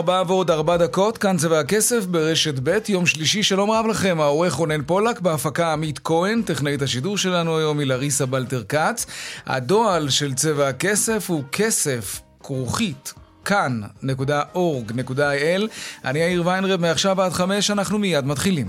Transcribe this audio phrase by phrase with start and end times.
[0.00, 4.52] ארבעה ועוד ארבע דקות, כאן צבע הכסף ברשת ב', יום שלישי, שלום רב לכם, העורך
[4.52, 9.06] רונן פולק, בהפקה עמית כהן, טכנאית השידור שלנו היום היא לריסה בלטר כץ.
[9.46, 15.62] הדועל של צבע הכסף הוא כסף, כרוכית, כאן.org.il.
[16.04, 18.66] אני יאיר ויינרב, מעכשיו עד חמש, אנחנו מיד מתחילים.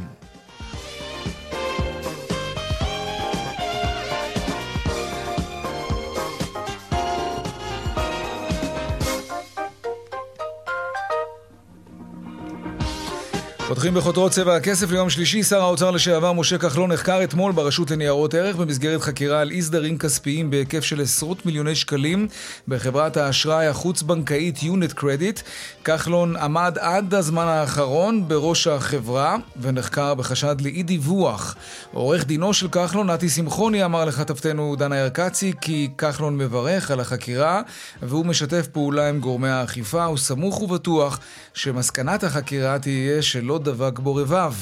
[13.72, 18.34] פותחים בכותרות צבע הכסף ליום שלישי, שר האוצר לשעבר משה כחלון נחקר אתמול ברשות לניירות
[18.34, 22.28] ערך במסגרת חקירה על אי סדרים כספיים בהיקף של עשרות מיליוני שקלים
[22.68, 25.40] בחברת האשראי החוץ-בנקאית יונט קרדיט.
[25.84, 31.56] כחלון עמד עד הזמן האחרון בראש החברה ונחקר בחשד לאי דיווח.
[31.94, 37.62] עורך דינו של כחלון, נתי שמחוני, אמר לכתבתנו דנה ירקצי כי כחלון מברך על החקירה
[38.02, 41.20] והוא משתף פעולה עם גורמי האכיפה, הוא סמוך ובטוח
[41.54, 44.54] שמסקנת החקירה תהיה שלא דבק בו רבב.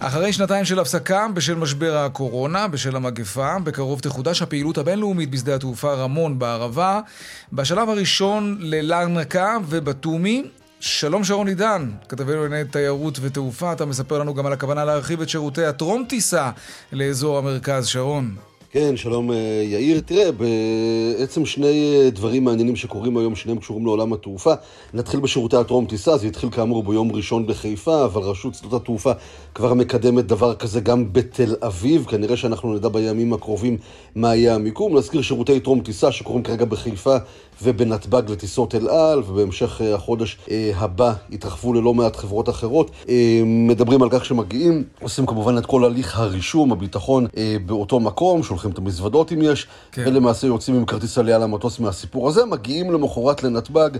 [0.00, 5.94] אחרי שנתיים של הפסקה בשל משבר הקורונה, בשל המגפה, בקרוב תחודש הפעילות הבינלאומית בשדה התעופה
[5.94, 7.00] רמון בערבה.
[7.52, 10.44] בשלב הראשון ללרנקה ובתומי.
[10.80, 15.28] שלום שרון עידן, כתבנו לענייני תיירות ותעופה, אתה מספר לנו גם על הכוונה להרחיב את
[15.28, 16.50] שירותי הטרום טיסה
[16.92, 18.47] לאזור המרכז, שרון.
[18.70, 20.00] כן, שלום אה, יאיר.
[20.00, 24.52] תראה, בעצם שני אה, דברים מעניינים שקורים היום, שניהם קשורים לעולם התעופה.
[24.94, 29.12] נתחיל בשירותי הטרום טיסה, זה התחיל כאמור ביום ראשון בחיפה, אבל רשות שדות התעופה
[29.54, 32.04] כבר מקדמת דבר כזה גם בתל אביב.
[32.04, 33.76] כנראה שאנחנו נדע בימים הקרובים
[34.14, 34.96] מה יהיה המיקום.
[34.96, 37.16] נזכיר שירותי טרום טיסה שקורים כרגע בחיפה
[37.62, 40.38] ובנתב"ג לטיסות אל על, ובהמשך אה, החודש
[40.74, 42.90] הבא יתרחבו ללא מעט חברות אחרות.
[43.46, 47.26] מדברים על כך שמגיעים, עושים כמובן את כל הליך הרישום, הביטחון
[47.66, 50.04] באותו מקום, שולחים את המזוודות אם יש, כן.
[50.06, 53.90] ולמעשה יוצאים עם כרטיס עלייה למטוס מהסיפור הזה, מגיעים למחרת לנתב"ג,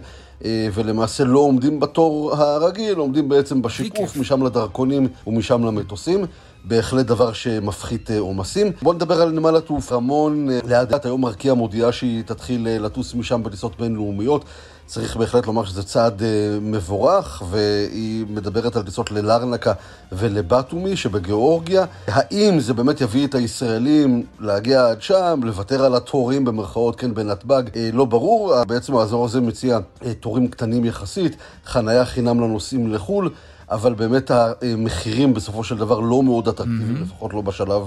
[0.44, 6.24] אה, ולמעשה לא עומדים בתור הרגיל, עומדים בעצם בשיקוף, משם לדרכונים ומשם למטוסים.
[6.68, 8.72] בהחלט דבר שמפחית אה, עומסים.
[8.82, 10.50] בואו נדבר על נמל התעופה רמון.
[10.50, 14.44] אה, לאט היום ארקיע מודיעה שהיא תתחיל לטוס משם בטיסות בינלאומיות.
[14.86, 16.22] צריך בהחלט לומר שזה צעד
[16.60, 19.72] מבורך, והיא מדברת על טיסות ללרנקה
[20.12, 21.84] ולבטומי שבגיאורגיה.
[22.06, 27.62] האם זה באמת יביא את הישראלים להגיע עד שם, לוותר על התורים במרכאות, כן, בנתב"ג?
[27.92, 29.78] לא ברור, בעצם האזור הזה מציע
[30.20, 31.36] תורים קטנים יחסית,
[31.66, 33.30] חניה חינם לנוסעים לחו"ל.
[33.70, 37.04] אבל באמת המחירים בסופו של דבר לא מאוד אטרקטיביים, mm-hmm.
[37.04, 37.82] לפחות לא בשלב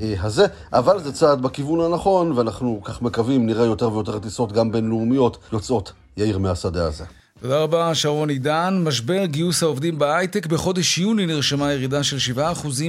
[0.00, 0.46] אה, הזה.
[0.72, 5.92] אבל זה צעד בכיוון הנכון, ואנחנו כך מקווים, נראה יותר ויותר טיסות גם בינלאומיות יוצאות
[6.16, 7.04] יאיר מהשדה הזה.
[7.40, 8.80] תודה רבה, שרון עידן.
[8.84, 12.38] משבר גיוס העובדים בהייטק בחודש יוני נרשמה ירידה של 7%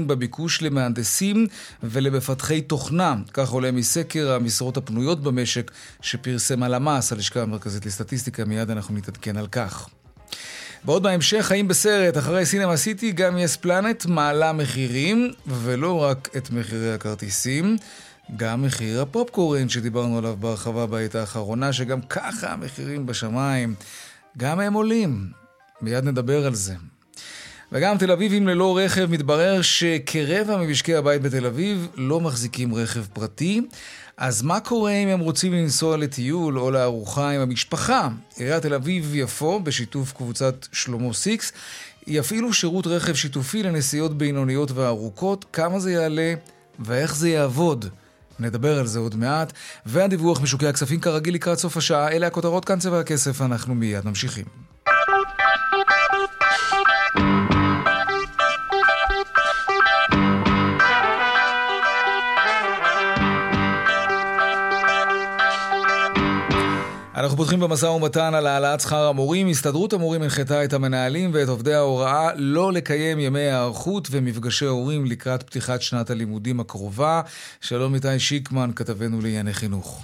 [0.08, 1.48] בביקוש למהנדסים
[1.84, 3.16] ולמפתחי תוכנה.
[3.34, 5.72] כך עולה מסקר המשרות הפנויות במשק
[6.02, 8.46] שפרסם הלמ"ס, הלשכה המרכזית לסטטיסטיקה.
[8.46, 9.90] מיד אנחנו נתעדכן על כך.
[10.88, 16.52] ועוד בהמשך, חיים בסרט, אחרי סינמה סיטי, גם יס פלנט מעלה מחירים, ולא רק את
[16.52, 17.78] מחירי הכרטיסים.
[18.38, 23.76] גם מחיר הפופקורן שדיברנו עליו בהרחבה בעת האחרונה, שגם ככה המחירים בשמיים,
[24.38, 25.30] גם הם עולים.
[25.82, 26.76] מיד נדבר על זה.
[27.72, 33.62] וגם תל אביבים ללא רכב, מתברר שכרבע ממשקי הבית בתל אביב לא מחזיקים רכב פרטי.
[34.18, 38.10] אז מה קורה אם הם רוצים לנסוע לטיול או לארוחה עם המשפחה?
[38.38, 41.52] עיריית תל אביב-יפו, בשיתוף קבוצת שלמה סיקס,
[42.08, 45.46] יפעילו שירות רכב שיתופי לנסיעות בינוניות וארוכות.
[45.54, 46.34] כמה זה יעלה
[46.80, 47.86] ואיך זה יעבוד?
[48.40, 49.54] נדבר על זה עוד מעט.
[49.86, 52.12] והדיווח משוקי הכספים כרגיל לקראת סוף השעה.
[52.12, 54.46] אלה הכותרות כאן צבע הכסף, אנחנו מיד ממשיכים.
[67.28, 69.48] אנחנו פותחים במשא ומתן על העלאת שכר המורים.
[69.48, 75.44] הסתדרות המורים הנחתה את המנהלים ואת עובדי ההוראה לא לקיים ימי היערכות ומפגשי הורים לקראת
[75.44, 77.22] פתיחת שנת הלימודים הקרובה.
[77.62, 80.04] שלום איתי שיקמן, כתבנו לענייני חינוך.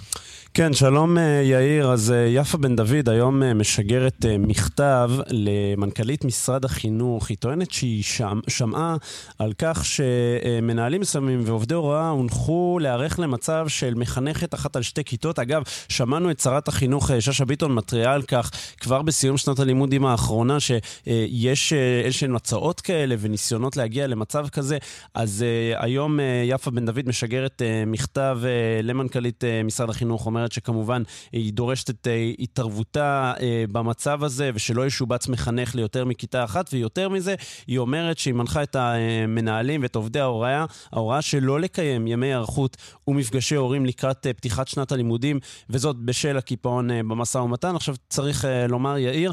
[0.55, 1.91] כן, שלום אה, יאיר.
[1.91, 7.29] אז אה, יפה בן דוד היום אה, משגרת מכתב למנכ"לית משרד החינוך.
[7.29, 8.95] היא טוענת שהיא שמ, שמעה
[9.39, 15.39] על כך שמנהלים מסוימים ועובדי הוראה הונחו להיערך למצב של מחנכת אחת על שתי כיתות.
[15.39, 20.57] אגב, שמענו את שרת החינוך שאשא ביטון מתריעה על כך כבר בסיום שנת הלימודים האחרונה,
[20.59, 21.73] שיש
[22.03, 24.77] איזשהן הצעות כאלה וניסיונות להגיע למצב כזה.
[25.13, 25.45] אז
[25.75, 28.39] היום יפה בן דוד משגרת מכתב
[28.83, 35.27] למנכ"לית משרד החינוך, אומרת שכמובן היא דורשת את אה, התערבותה אה, במצב הזה ושלא ישובץ
[35.27, 37.35] מחנך ליותר מכיתה אחת, ויותר מזה,
[37.67, 43.55] היא אומרת שהיא מנחה את המנהלים ואת עובדי ההוראה, ההוראה שלא לקיים ימי היערכות ומפגשי
[43.55, 47.75] הורים לקראת אה, פתיחת שנת הלימודים, וזאת בשל הקיפאון במשא ומתן.
[47.75, 49.31] עכשיו צריך לומר, יאיר,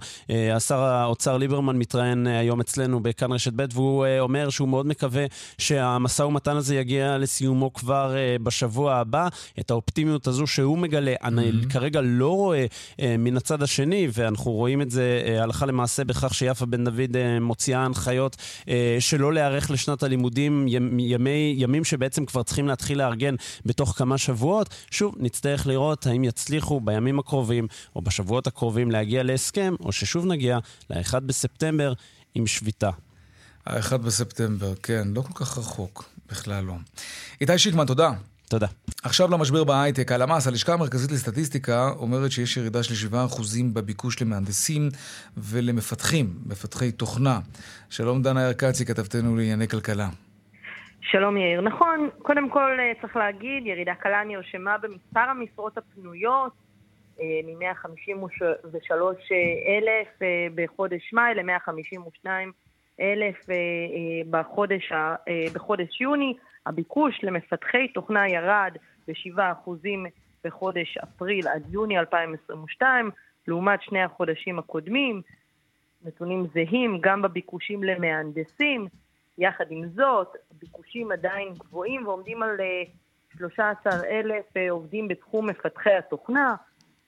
[0.54, 5.26] השר האוצר ליברמן מתראיין היום אצלנו בכאן רשת ב', והוא אומר שהוא מאוד מקווה
[5.58, 9.28] שהמשא ומתן הזה יגיע לסיומו כבר בשבוע הבא.
[9.60, 11.16] את האופטימיות הזו שהוא מגלה מגלה.
[11.22, 11.72] אני mm-hmm.
[11.72, 12.66] כרגע לא רואה
[13.00, 17.16] אה, מן הצד השני, ואנחנו רואים את זה אה, הלכה למעשה בכך שיפה בן דוד
[17.16, 18.36] אה, מוציאה הנחיות
[18.68, 20.66] אה, שלא להיערך לשנת הלימודים,
[20.98, 23.34] ימי, ימים שבעצם כבר צריכים להתחיל לארגן
[23.66, 24.74] בתוך כמה שבועות.
[24.90, 30.58] שוב, נצטרך לראות האם יצליחו בימים הקרובים או בשבועות הקרובים להגיע להסכם, או ששוב נגיע
[30.90, 31.92] ל-1 בספטמבר
[32.34, 32.90] עם שביתה.
[33.66, 36.74] ה-1 בספטמבר, כן, לא כל כך רחוק, בכלל לא.
[37.40, 38.12] איתי שיקמן, תודה.
[38.50, 38.66] תודה.
[39.04, 40.12] עכשיו למשבר בהייטק.
[40.12, 43.14] הלמ"ס, הלשכה המרכזית לסטטיסטיקה, אומרת שיש ירידה של 7%
[43.74, 44.82] בביקוש למהנדסים
[45.36, 47.38] ולמפתחים, מפתחי תוכנה.
[47.90, 50.08] שלום דנה ירקצי, כתבתנו לענייני כלכלה.
[51.00, 51.60] שלום יאיר.
[51.60, 56.52] נכון, קודם כל אה, צריך להגיד, ירידה קלה נרשמה במספר המשרות הפנויות,
[57.20, 58.92] אה, מ-153
[59.68, 62.26] אלף אה, בחודש מאי ל-152
[63.00, 63.36] אלף
[64.30, 64.92] בחודש,
[65.54, 66.34] בחודש יוני.
[66.66, 68.76] הביקוש למפתחי תוכנה ירד
[69.08, 69.70] ב-7%
[70.44, 73.10] בחודש אפריל עד יוני 2022,
[73.48, 75.22] לעומת שני החודשים הקודמים.
[76.04, 78.86] נתונים זהים גם בביקושים למהנדסים.
[79.38, 82.56] יחד עם זאת, הביקושים עדיין גבוהים ועומדים על
[83.38, 86.54] 13,000 אה, אה, עובדים בתחום מפתחי התוכנה.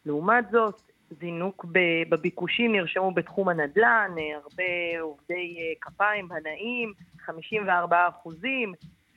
[0.07, 0.83] לעומת זאת,
[1.21, 1.65] זינוק
[2.09, 6.93] בביקושים נרשמו בתחום הנדל"ן, אה, הרבה עובדי כפיים, בנאים,
[7.25, 8.73] 54 אחוזים,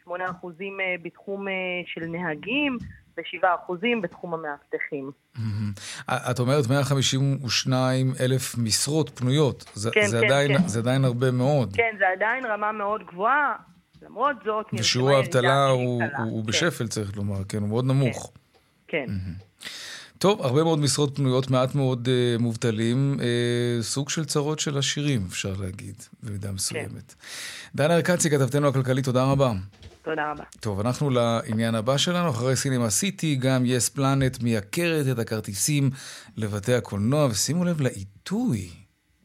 [0.07, 1.53] 8% אה, בתחום אה,
[1.85, 2.77] של נהגים
[3.17, 3.73] ו-7%
[4.03, 5.11] בתחום המאבטחים.
[6.31, 9.71] את אומרת 152 אלף משרות פנויות.
[9.73, 10.67] זה, כן, זה, כן, עדיין, כן.
[10.67, 11.73] זה עדיין הרבה מאוד.
[11.75, 13.55] כן, זה עדיין רמה מאוד גבוהה.
[14.01, 16.47] למרות זאת, ושיעור האבטלה הוא, הוא, הוא כן.
[16.47, 18.31] בשפל, צריך לומר, כן, הוא מאוד נמוך.
[18.87, 19.05] כן.
[19.07, 19.13] כן.
[20.17, 25.25] טוב, הרבה מאוד משרות פנויות, מעט מאוד uh, מובטלים, uh, סוג של צרות של עשירים,
[25.29, 27.13] אפשר להגיד, במידה מסוימת.
[27.13, 27.75] כן.
[27.75, 29.51] דנה ארקצי, כתבתנו הכלכלית, תודה רבה.
[30.05, 30.43] תודה רבה.
[30.59, 32.29] טוב, אנחנו לעניין הבא שלנו.
[32.29, 35.89] אחרי סינמה סיטי, גם יס פלנט מייקרת את הכרטיסים
[36.37, 38.69] לבתי הקולנוע, ושימו לב לעיתוי.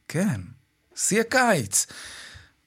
[0.09, 0.41] כן,
[0.94, 1.87] שיא הקיץ.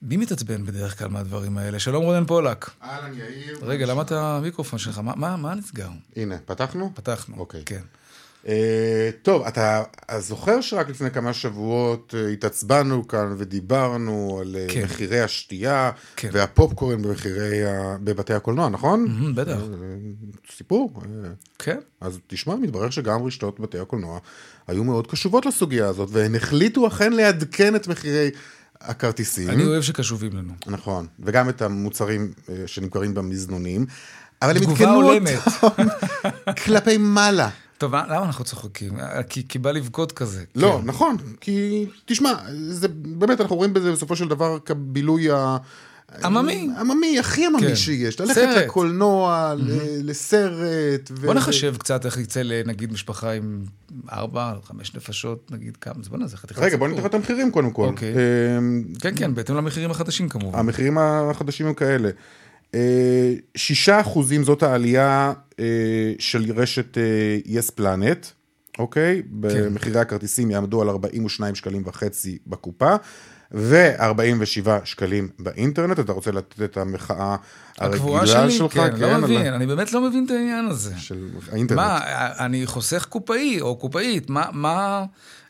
[0.02, 1.78] מי מתעצבן בדרך כלל מהדברים האלה?
[1.78, 2.70] שלום רונן פולק.
[2.82, 3.58] אהלן, יאיר.
[3.62, 4.98] רגע, למה את המיקרופון שלך?
[4.98, 5.88] מה, מה, מה נסגר?
[6.16, 6.90] הנה, פתחנו?
[6.94, 7.62] פתחנו, אוקיי.
[7.66, 7.82] כן.
[8.48, 9.82] אה, טוב, אתה
[10.18, 14.84] זוכר שרק לפני כמה שבועות uh, התעצבנו כאן ודיברנו על uh, כן.
[14.84, 16.28] מחירי השתייה כן.
[16.32, 17.96] והפופקורן במחירי ה...
[18.04, 19.06] בבתי הקולנוע, נכון?
[19.06, 19.56] Mm-hmm, בטח.
[20.56, 21.02] סיפור.
[21.58, 21.78] כן.
[22.00, 24.18] אז תשמע, מתברר שגם רשתות בתי הקולנוע
[24.66, 28.30] היו מאוד קשובות לסוגיה הזאת, והן החליטו אכן לעדכן את מחירי...
[28.80, 29.50] הכרטיסים.
[29.50, 30.52] אני אוהב שקשובים לנו.
[30.66, 32.32] נכון, וגם את המוצרים
[32.66, 33.86] שנמכרים במזנונים.
[34.42, 35.82] אבל הם עדכנו אותם
[36.64, 37.48] כלפי מעלה.
[37.78, 38.92] טוב, למה אנחנו צוחקים?
[39.28, 40.44] כי, כי בא לבכות כזה.
[40.54, 40.88] לא, כן.
[40.88, 42.32] נכון, כי תשמע,
[42.68, 45.56] זה באמת, אנחנו רואים בזה בסופו של דבר כבילוי ה...
[46.24, 46.68] עממי.
[46.80, 47.76] עממי, הכי עממי כן.
[47.76, 48.20] שיש.
[48.20, 48.64] ללכת סרט.
[48.64, 49.62] לקולנוע, mm-hmm.
[50.02, 51.10] לסרט.
[51.10, 51.26] ו...
[51.26, 53.64] בוא נחשב קצת איך יצא לנגיד משפחה עם
[54.12, 56.66] ארבע, חמש נפשות, נגיד כמה, אז בוא נעשה חתיכת סיפור.
[56.66, 57.86] רגע, בוא ניתן את המחירים קודם כל.
[57.86, 58.14] אוקיי.
[58.58, 60.58] אמ, כן, כן, בהתאם למחירים החדשים כמובן.
[60.58, 62.10] המחירים החדשים הם כאלה.
[63.56, 65.64] שישה אחוזים זאת העלייה אה,
[66.18, 66.98] של רשת
[67.46, 68.26] יס אה, פלנט,
[68.78, 69.22] אוקיי?
[69.22, 69.28] כן.
[69.40, 72.96] במחירי הכרטיסים יעמדו על 42 שקלים וחצי בקופה.
[73.54, 77.36] ו-47 שקלים באינטרנט, אתה רוצה לתת את המחאה
[77.78, 78.72] הרגילה שלי, שלך?
[78.72, 80.94] כן, לא כן, לא מבין, אני באמת לא מבין את העניין הזה.
[80.98, 81.80] של האינטרנט.
[81.80, 82.00] מה,
[82.38, 85.04] אני חוסך קופאי או קופאית, מה, מה,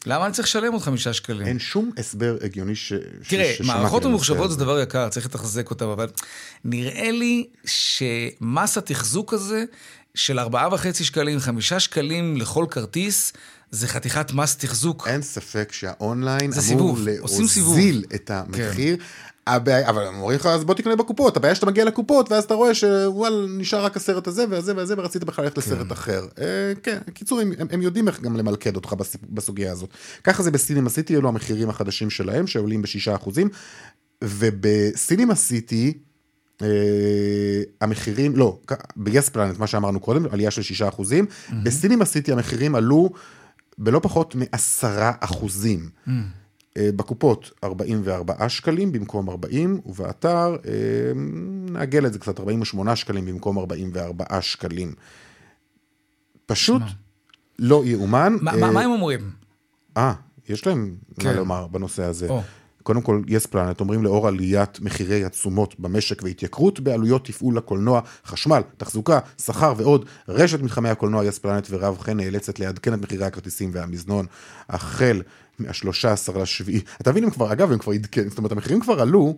[0.06, 1.46] למה אני צריך לשלם עוד חמישה שקלים?
[1.46, 2.92] אין שום הסבר הגיוני ש...
[3.28, 6.08] תראה, מערכות ממוחשבות זה דבר יקר, צריך לתחזק אותן, אבל
[6.64, 9.64] נראה לי שמס התחזוק הזה
[10.14, 13.32] של ארבעה וחצי שקלים, חמישה שקלים לכל כרטיס,
[13.74, 15.08] זה חתיכת מס תחזוק.
[15.08, 18.96] אין ספק שהאונליין אמור להוזיל את המחיר.
[18.96, 19.04] כן.
[19.46, 22.54] הבעיה, אבל הם אומרים לך, אז בוא תקנה בקופות, הבעיה שאתה מגיע לקופות, ואז אתה
[22.54, 26.26] רואה שוואל, נשאר רק הסרט הזה והזה והזה, ורצית בכלל ללכת לסרט אחר.
[26.38, 28.94] אה, כן, קיצור, הם, הם יודעים איך גם למלכד אותך
[29.30, 29.90] בסוגיה הזאת.
[30.24, 33.48] ככה זה בסינמה סיטי, אלו המחירים החדשים שלהם, שעולים בשישה אחוזים,
[34.24, 35.98] ובסינמה סיטי,
[36.58, 36.64] Uh,
[37.80, 38.58] המחירים, לא,
[38.96, 41.54] ב-yes planet, מה שאמרנו קודם, עלייה של 6 אחוזים, mm-hmm.
[41.62, 43.10] בסינמה סיטי המחירים עלו
[43.78, 44.86] בלא פחות מ-10
[45.20, 45.88] אחוזים.
[46.06, 46.10] Mm-hmm.
[46.78, 50.66] בקופות 44 שקלים במקום 40, ובאתר uh,
[51.70, 54.94] נעגל את זה קצת, 48 שקלים במקום 44 שקלים.
[56.46, 56.90] פשוט שמה.
[57.58, 58.36] לא יאומן.
[58.40, 59.30] מה, uh, מה הם אומרים?
[59.96, 60.14] אה,
[60.48, 61.28] יש להם כן.
[61.28, 62.28] מה לומר בנושא הזה.
[62.28, 62.42] Oh.
[62.84, 68.62] קודם כל, יס פלנט אומרים לאור עליית מחירי התשומות במשק והתייקרות בעלויות תפעול לקולנוע, חשמל,
[68.76, 73.70] תחזוקה, שכר ועוד, רשת מתחמי הקולנוע יס פלנט ורב חן נאלצת לעדכן את מחירי הכרטיסים
[73.72, 74.26] והמזנון,
[74.68, 75.22] החל
[75.58, 76.80] מה-13 לשביעי.
[77.00, 79.36] אתה מבין, הם כבר, אגב, הם כבר עדכן, זאת אומרת, המחירים כבר עלו.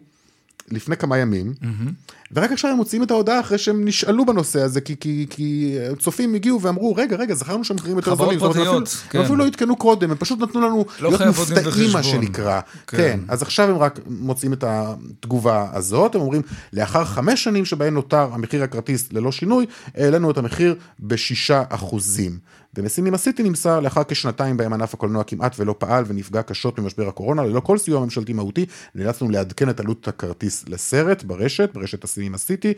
[0.71, 1.91] לפני כמה ימים, mm-hmm.
[2.33, 6.35] ורק עכשיו הם מוציאים את ההודעה אחרי שהם נשאלו בנושא הזה, כי, כי, כי צופים
[6.35, 8.39] הגיעו ואמרו, רגע, רגע, זכרנו שהמחירים יותר זולים.
[8.39, 9.19] חברות פרטיות, כן.
[9.19, 12.61] הם אפילו לא עדכנו קודם, הם פשוט נתנו לנו לא להיות מופתעים, מה שנקרא.
[12.87, 12.97] כן.
[12.97, 16.43] כן, אז עכשיו הם רק מוצאים את התגובה הזאת, הם אומרים,
[16.73, 22.39] לאחר חמש שנים שבהן נותר המחיר הכרטיס ללא שינוי, העלינו את המחיר בשישה אחוזים.
[22.79, 27.45] ומסינמה סיטי נמסר לאחר כשנתיים בהם ענף הקולנוע כמעט ולא פעל ונפגע קשות ממשבר הקורונה,
[27.45, 32.75] ללא כל סיוע ממשלתי מהותי, נאלצנו לעדכן את עלות הכרטיס לסרט ברשת, ברשת הסינמה סיטי.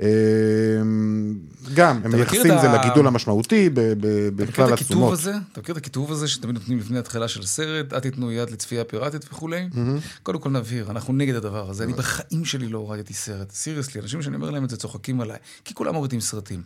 [0.00, 0.06] אמ,
[1.74, 3.70] גם, הם מייחסים את זה לגידול המשמעותי
[4.36, 5.18] בכלל התשומות.
[5.52, 8.84] אתה מכיר את הכיתוב הזה שתמיד נותנים לפני התחלה של סרט, אל תיתנו יד לצפייה
[8.84, 9.68] פיראטית וכולי?
[10.22, 11.84] קודם כל נבהיר, אנחנו נגד הדבר הזה.
[11.84, 13.50] אני בחיים שלי לא הורדתי סרט.
[13.50, 16.62] סיריוסלי, אנשים שאני אומר להם את זה צוחקים עליי, כי כולם מורידים סרטים.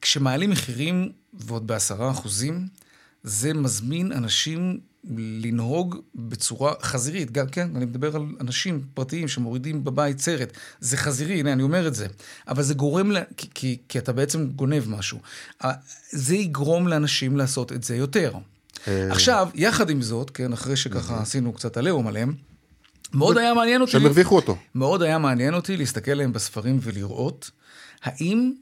[0.00, 2.68] כשמעלים מחירים, ועוד בעשרה אחוזים,
[3.22, 4.78] זה מזמין אנשים
[5.16, 7.30] לנהוג בצורה חזירית.
[7.30, 10.52] גם כן, אני מדבר על אנשים פרטיים שמורידים בבית סרט.
[10.80, 12.06] זה חזירי, הנה, אני אומר את זה.
[12.48, 15.18] אבל זה גורם, לה, כי, כי, כי אתה בעצם גונב משהו.
[16.10, 18.32] זה יגרום לאנשים לעשות את זה יותר.
[18.88, 19.12] אה.
[19.12, 22.34] עכשיו, יחד עם זאת, כן, אחרי שככה עשינו קצת עליהום עליהם,
[23.14, 23.92] מאוד היה מעניין אותי...
[23.92, 24.56] שהם הרוויחו אותו.
[24.74, 27.50] מאוד היה מעניין אותי להסתכל עליהם בספרים ולראות
[28.02, 28.52] האם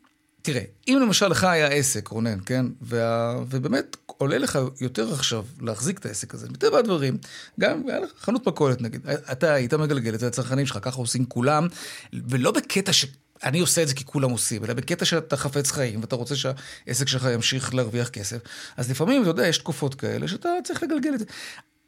[0.47, 2.67] תראה, אם למשל לך היה עסק, רונן, כן?
[2.81, 3.37] וה...
[3.50, 7.19] ובאמת עולה לך יותר עכשיו להחזיק את העסק הזה, מטבע הדברים,
[7.61, 11.25] גם היה לך חנות מכולת נגיד, אתה היית מגלגל את זה לצרכנים שלך, ככה עושים
[11.25, 11.67] כולם,
[12.29, 13.07] ולא בקטע ש...
[13.45, 17.09] אני עושה את זה כי כולם עושים, אלא בקטע שאתה חפץ חיים ואתה רוצה שהעסק
[17.09, 18.38] שלך ימשיך להרוויח כסף.
[18.76, 21.25] אז לפעמים, אתה יודע, יש תקופות כאלה שאתה צריך לגלגל את זה.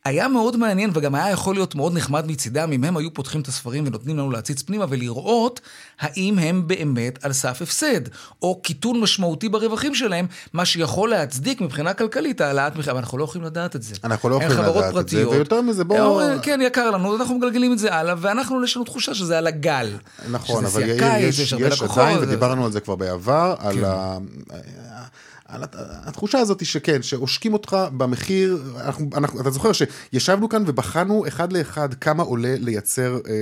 [0.05, 3.49] היה מאוד מעניין וגם היה יכול להיות מאוד נחמד מצידם אם הם היו פותחים את
[3.49, 5.61] הספרים ונותנים לנו להציץ פנימה ולראות
[6.01, 8.01] האם הם באמת על סף הפסד,
[8.43, 13.25] או קיטון משמעותי ברווחים שלהם, מה שיכול להצדיק מבחינה כלכלית העלאת מחירים, אבל אנחנו לא
[13.25, 13.95] יכולים לדעת את זה.
[14.05, 16.21] אנחנו לא יכולים לדעת פרטיות, את זה, ויותר מזה בואו...
[16.43, 19.97] כן, יקר לנו, אנחנו מגלגלים את זה הלאה, ואנחנו יש לנו תחושה שזה על הגל.
[20.31, 23.85] נכון, אבל יש, יש, יש עדיין, ודיברנו על זה כבר בעבר, על כן.
[23.85, 24.19] ה...
[25.49, 31.53] התחושה הזאת היא שכן, שעושקים אותך במחיר, אנחנו, אנחנו, אתה זוכר שישבנו כאן ובחנו אחד
[31.53, 33.37] לאחד כמה עולה לייצר אה, אה,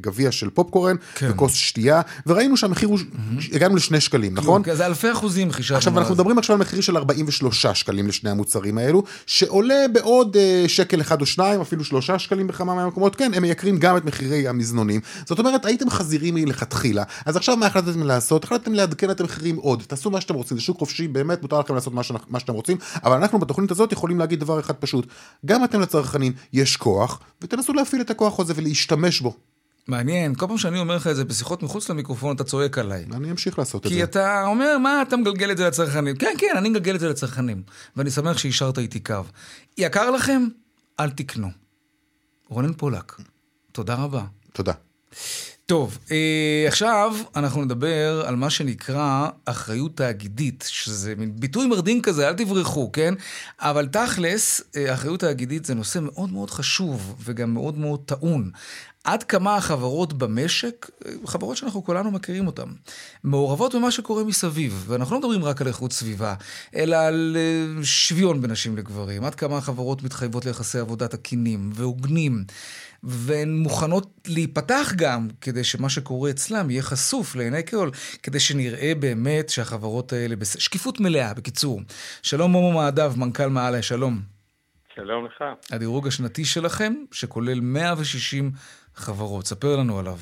[0.00, 1.30] גביע של פופקורן כן.
[1.30, 3.54] וכוס שתייה, וראינו שהמחיר הוא, mm-hmm.
[3.54, 4.62] הגענו לשני שקלים, נכון?
[4.72, 5.78] זה אלפי אחוזים חישבנו.
[5.78, 10.64] עכשיו אנחנו מדברים עכשיו על מחיר של 43 שקלים לשני המוצרים האלו, שעולה בעוד אה,
[10.66, 14.48] שקל אחד או שניים, אפילו שלושה שקלים בכמה מהמקומות, כן, הם מייקרים גם את מחירי
[14.48, 15.00] המזנונים.
[15.26, 18.44] זאת אומרת, הייתם חזירים מלכתחילה, אז עכשיו מה החלטתם לעשות?
[18.44, 21.60] החלטתם לעדכן את המחירים עוד, תעשו מה שאתם רוצים, זה שוק חופשי, באמת באמת מותר
[21.60, 22.12] לכם לעשות מה, ש...
[22.28, 25.06] מה שאתם רוצים, אבל אנחנו בתוכנית הזאת יכולים להגיד דבר אחד פשוט,
[25.46, 29.36] גם אתם לצרכנים יש כוח, ותנסו להפעיל את הכוח הזה ולהשתמש בו.
[29.88, 33.04] מעניין, כל פעם שאני אומר לך את זה בשיחות מחוץ למיקרופון, אתה צועק עליי.
[33.12, 33.96] אני אמשיך לעשות את זה.
[33.96, 36.16] כי אתה אומר, מה אתה מגלגל את זה לצרכנים?
[36.16, 37.62] כן, כן, אני מגלגל את זה לצרכנים.
[37.96, 39.22] ואני שמח שהשארת איתי קו.
[39.78, 40.46] יקר לכם?
[41.00, 41.48] אל תקנו.
[42.48, 43.16] רונן פולק,
[43.72, 44.24] תודה רבה.
[44.52, 44.72] תודה.
[45.66, 52.28] טוב, אה, עכשיו אנחנו נדבר על מה שנקרא אחריות תאגידית, שזה מין ביטוי מרדין כזה,
[52.28, 53.14] אל תברחו, כן?
[53.60, 58.50] אבל תכלס, אה, אחריות תאגידית זה נושא מאוד מאוד חשוב וגם מאוד מאוד טעון.
[59.04, 62.68] עד כמה החברות במשק, אה, חברות שאנחנו כולנו מכירים אותן,
[63.24, 64.84] מעורבות במה שקורה מסביב.
[64.86, 66.34] ואנחנו לא מדברים רק על איכות סביבה,
[66.76, 67.36] אלא על
[67.82, 69.24] שוויון בין נשים לגברים.
[69.24, 72.44] עד כמה החברות מתחייבות ליחסי עבודה תקינים והוגנים.
[73.04, 77.88] והן מוכנות להיפתח גם, כדי שמה שקורה אצלם יהיה חשוף לעיני כל,
[78.22, 80.58] כדי שנראה באמת שהחברות האלה, בס...
[80.58, 81.80] שקיפות מלאה, בקיצור.
[82.22, 84.14] שלום מומו מעדב, מנכ"ל מעלה, שלום.
[84.94, 85.44] שלום לך.
[85.72, 88.50] הדירוג השנתי שלכם, שכולל 160
[88.94, 90.18] חברות, ספר לנו עליו.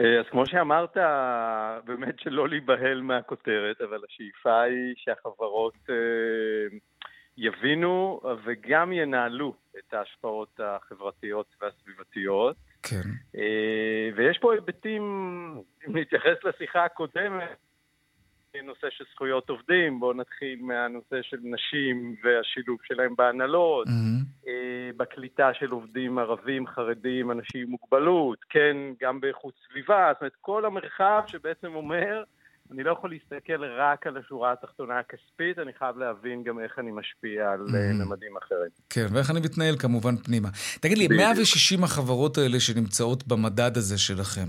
[0.00, 0.96] אה, אז כמו שאמרת,
[1.84, 6.76] באמת שלא להיבהל מהכותרת, אבל השאיפה היא שהחברות אה,
[7.40, 12.56] יבינו וגם ינהלו את ההשפעות החברתיות והסביבתיות.
[12.82, 13.40] כן.
[14.16, 15.02] ויש פה היבטים,
[15.88, 17.56] אם נתייחס לשיחה הקודמת,
[18.64, 24.50] נושא של זכויות עובדים, בואו נתחיל מהנושא של נשים והשילוב שלהם בהנהלות, mm-hmm.
[24.96, 30.64] בקליטה של עובדים ערבים, חרדים, אנשים עם מוגבלות, כן, גם באיכות סביבה, זאת אומרת, כל
[30.64, 32.22] המרחב שבעצם אומר
[32.72, 36.90] אני לא יכול להסתכל רק על השורה התחתונה הכספית, אני חייב להבין גם איך אני
[36.90, 37.92] משפיע על אה, mm.
[37.92, 38.70] ממדים אחרים.
[38.90, 40.48] כן, ואיך אני מתנהל כמובן פנימה.
[40.80, 44.48] תגיד לי, 160 החברות האלה שנמצאות במדד הזה שלכם,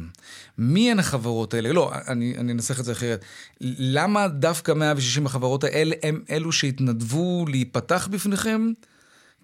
[0.57, 1.73] מי הן החברות האלה?
[1.73, 3.25] לא, אני, אני אנסח את זה אחרת.
[3.61, 8.71] למה דווקא 160 החברות האלה הם אלו שהתנדבו להיפתח בפניכם?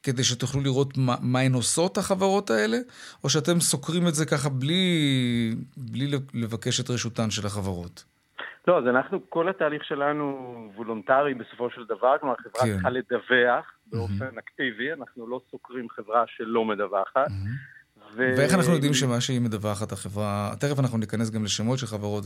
[0.04, 2.78] כדי שתוכלו לראות מה, מה הן עושות החברות האלה,
[3.24, 8.04] או שאתם סוקרים את זה ככה בלי, בלי לבקש את רשותן של החברות?
[8.68, 10.26] לא, אז אנחנו, כל התהליך שלנו
[10.76, 12.74] וולונטרי בסופו של דבר, כלומר החברה כן.
[12.74, 14.40] צריכה לדווח באופן mm-hmm.
[14.40, 17.28] אקטיבי, אנחנו לא סוקרים חברה שלא מדווחת.
[17.28, 17.78] Mm-hmm.
[18.16, 18.34] ו...
[18.38, 22.26] ואיך אנחנו יודעים שמה שהיא מדווחת, החברה, תכף אנחנו ניכנס גם לשמות של חברות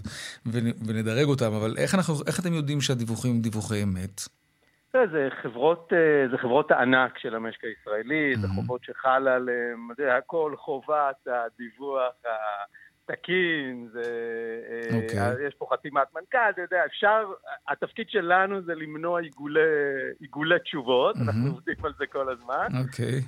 [0.88, 4.22] ונדרג אותם, אבל איך, אנחנו, איך אתם יודעים שהדיווחים הם דיווחי אמת?
[4.94, 8.40] זה חברות, אה, זה חברות הענק של המשק הישראלי, mm-hmm.
[8.40, 9.78] זה חובות שחל עליהן,
[10.18, 12.14] הכל חובת הדיווח,
[13.12, 14.94] תקין, זה, okay.
[14.94, 15.48] אה, אוקיי.
[15.48, 17.26] יש פה חתימת מנכ"ל, אתה יודע, אפשר,
[17.68, 19.60] התפקיד שלנו זה למנוע עיגולי,
[20.20, 21.22] עיגולי תשובות, mm-hmm.
[21.22, 22.88] אנחנו עובדים על זה כל הזמן, okay.
[22.88, 23.22] אוקיי.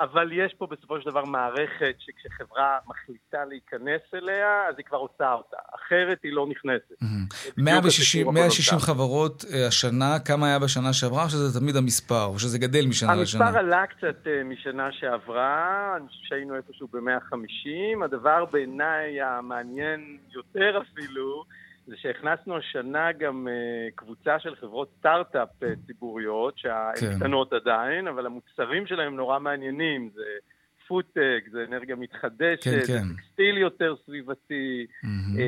[0.00, 5.32] אבל יש פה בסופו של דבר מערכת שכשחברה מחליטה להיכנס אליה, אז היא כבר עושה
[5.32, 7.02] אותה, אחרת היא לא נכנסת.
[7.02, 7.52] Mm-hmm.
[7.56, 12.86] 160, 160 חברות השנה, כמה היה בשנה שעברה, או שזה תמיד המספר, או שזה גדל
[12.86, 13.44] משנה המספר לשנה?
[13.44, 21.44] המספר עלה קצת משנה שעברה, אני חושב שהיינו איפשהו ב-150, הדבר בעיניי המעניין יותר אפילו,
[21.86, 27.16] זה שהכנסנו השנה גם uh, קבוצה של חברות סטארט-אפ uh, ציבוריות, שהן כן.
[27.16, 30.22] קטנות עדיין, אבל המוצרים שלהם נורא מעניינים, זה
[30.88, 33.02] פודטק, זה אנרגיה מתחדשת, כן, כן.
[33.02, 34.86] זה טקסטיל יותר סביבתי.
[35.04, 35.40] Mm-hmm.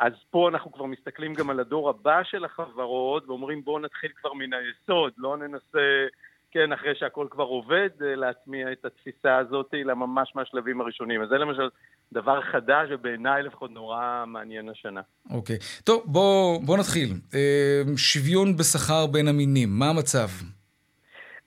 [0.00, 4.32] אז פה אנחנו כבר מסתכלים גם על הדור הבא של החברות, ואומרים בואו נתחיל כבר
[4.32, 6.06] מן היסוד, לא ננסה...
[6.52, 11.22] כן, אחרי שהכל כבר עובד, להטמיע את התפיסה הזאת לממש מהשלבים הראשונים.
[11.22, 11.68] אז זה למשל
[12.12, 15.00] דבר חדש ובעיניי לפחות נורא מעניין השנה.
[15.30, 15.56] אוקיי.
[15.56, 15.82] Okay.
[15.84, 17.08] טוב, בואו בוא נתחיל.
[17.34, 20.28] אה, שוויון בשכר בין המינים, מה המצב?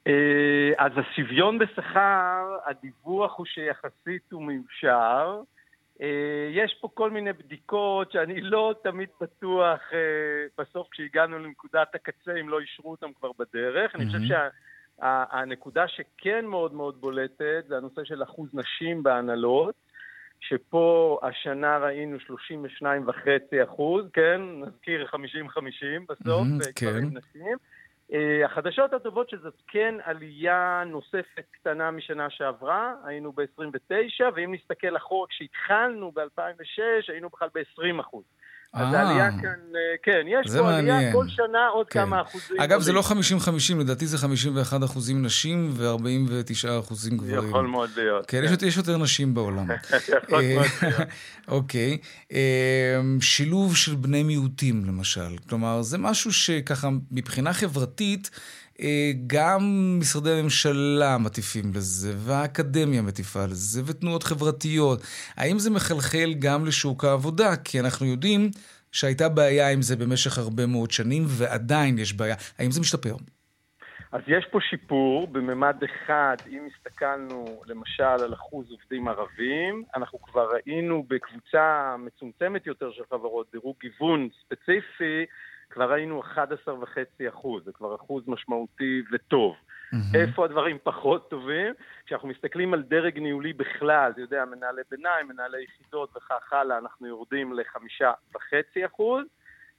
[0.08, 5.42] אה, אז השוויון בשכר, הדיווח הוא שיחסית הוא מיושר.
[6.02, 9.80] אה, יש פה כל מיני בדיקות שאני לא תמיד בטוח
[10.58, 13.96] בסוף כשהגענו לנקודת הקצה אם לא אישרו אותם כבר בדרך.
[13.96, 13.98] Mm-hmm.
[13.98, 14.28] אני חושב
[15.00, 19.76] שהנקודה שכן מאוד מאוד בולטת זה הנושא של אחוז נשים בהנהלות.
[20.40, 24.42] שפה השנה ראינו 32.5 אחוז, כן?
[24.42, 25.18] נזכיר 50-50
[26.10, 27.04] בסוף, mm-hmm, כן.
[27.12, 27.58] נשים.
[28.12, 35.28] Uh, החדשות הטובות שזאת כן עלייה נוספת קטנה משנה שעברה, היינו ב-29, ואם נסתכל אחורה,
[35.28, 38.24] כשהתחלנו ב-2006, היינו בכלל ב-20 אחוז.
[38.76, 39.00] אז אה.
[39.00, 42.00] העלייה כאן, אה, כן, יש פה עלייה כל שנה עוד כן.
[42.00, 42.60] כמה אחוזים.
[42.60, 47.50] אגב, זה לא 50-50, לדעתי זה 51 אחוזים נשים ו-49 אחוזים גברים.
[47.50, 48.26] יכול מאוד להיות.
[48.26, 48.68] כן, כן.
[48.68, 49.66] יש יותר נשים בעולם.
[50.24, 51.08] יכול אה, מאוד להיות.
[51.48, 51.98] אוקיי.
[53.22, 55.38] שילוב של בני מיעוטים, למשל.
[55.50, 58.30] כלומר, זה משהו שככה, מבחינה חברתית,
[59.28, 59.60] גם
[60.00, 65.00] משרדי הממשלה מטיפים לזה, והאקדמיה מטיפה לזה, ותנועות חברתיות.
[65.38, 67.56] האם זה מחלחל גם לשוק העבודה?
[67.56, 68.50] כי אנחנו יודעים
[68.92, 72.36] שהייתה בעיה עם זה במשך הרבה מאוד שנים, ועדיין יש בעיה.
[72.60, 73.16] האם זה משתפר?
[74.12, 80.50] אז יש פה שיפור בממד אחד, אם הסתכלנו למשל על אחוז עובדים ערבים, אנחנו כבר
[80.54, 85.26] ראינו בקבוצה מצומצמת יותר של חברות, דירוג גיוון ספציפי,
[85.76, 86.38] כבר היינו 11.5
[87.30, 89.56] אחוז, זה כבר אחוז משמעותי וטוב.
[89.56, 90.18] Mm-hmm.
[90.18, 91.74] איפה הדברים פחות טובים?
[92.06, 97.08] כשאנחנו מסתכלים על דרג ניהולי בכלל, אתה יודע, מנהלי ביניים, מנהלי יחידות וכך הלאה, אנחנו
[97.08, 99.26] יורדים לחמישה וחצי אחוז.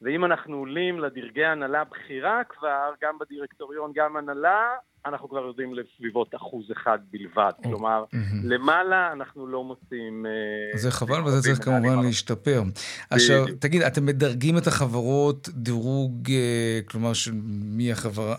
[0.02, 4.68] ואם אנחנו עולים לדרגי הנהלה בכירה כבר, גם בדירקטוריון, גם הנהלה,
[5.06, 7.52] אנחנו כבר יודעים לסביבות אחוז אחד בלבד.
[7.60, 7.62] Oh.
[7.62, 8.04] כלומר.
[8.44, 10.26] למעלה אנחנו לא מוצאים...
[10.26, 12.62] אה, זה חבל, וזה צריך כמובן להשתפר.
[13.10, 17.12] עכשיו, תגיד, אתם מדרגים את החברות דירוג, אה, כלומר,
[17.52, 17.92] מי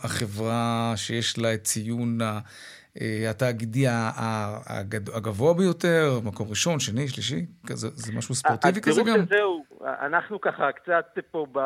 [0.04, 2.40] החברה, שיש לה את ציון ה...
[3.02, 3.86] אה, התאגידי
[5.14, 7.46] הגבוה ביותר, מקום ראשון, שני, שלישי?
[7.74, 9.08] זה משהו ספורטיבי כזה גם?
[9.08, 9.57] הדירוג הזה הוא,
[10.02, 11.60] אנחנו ככה קצת פה, ב,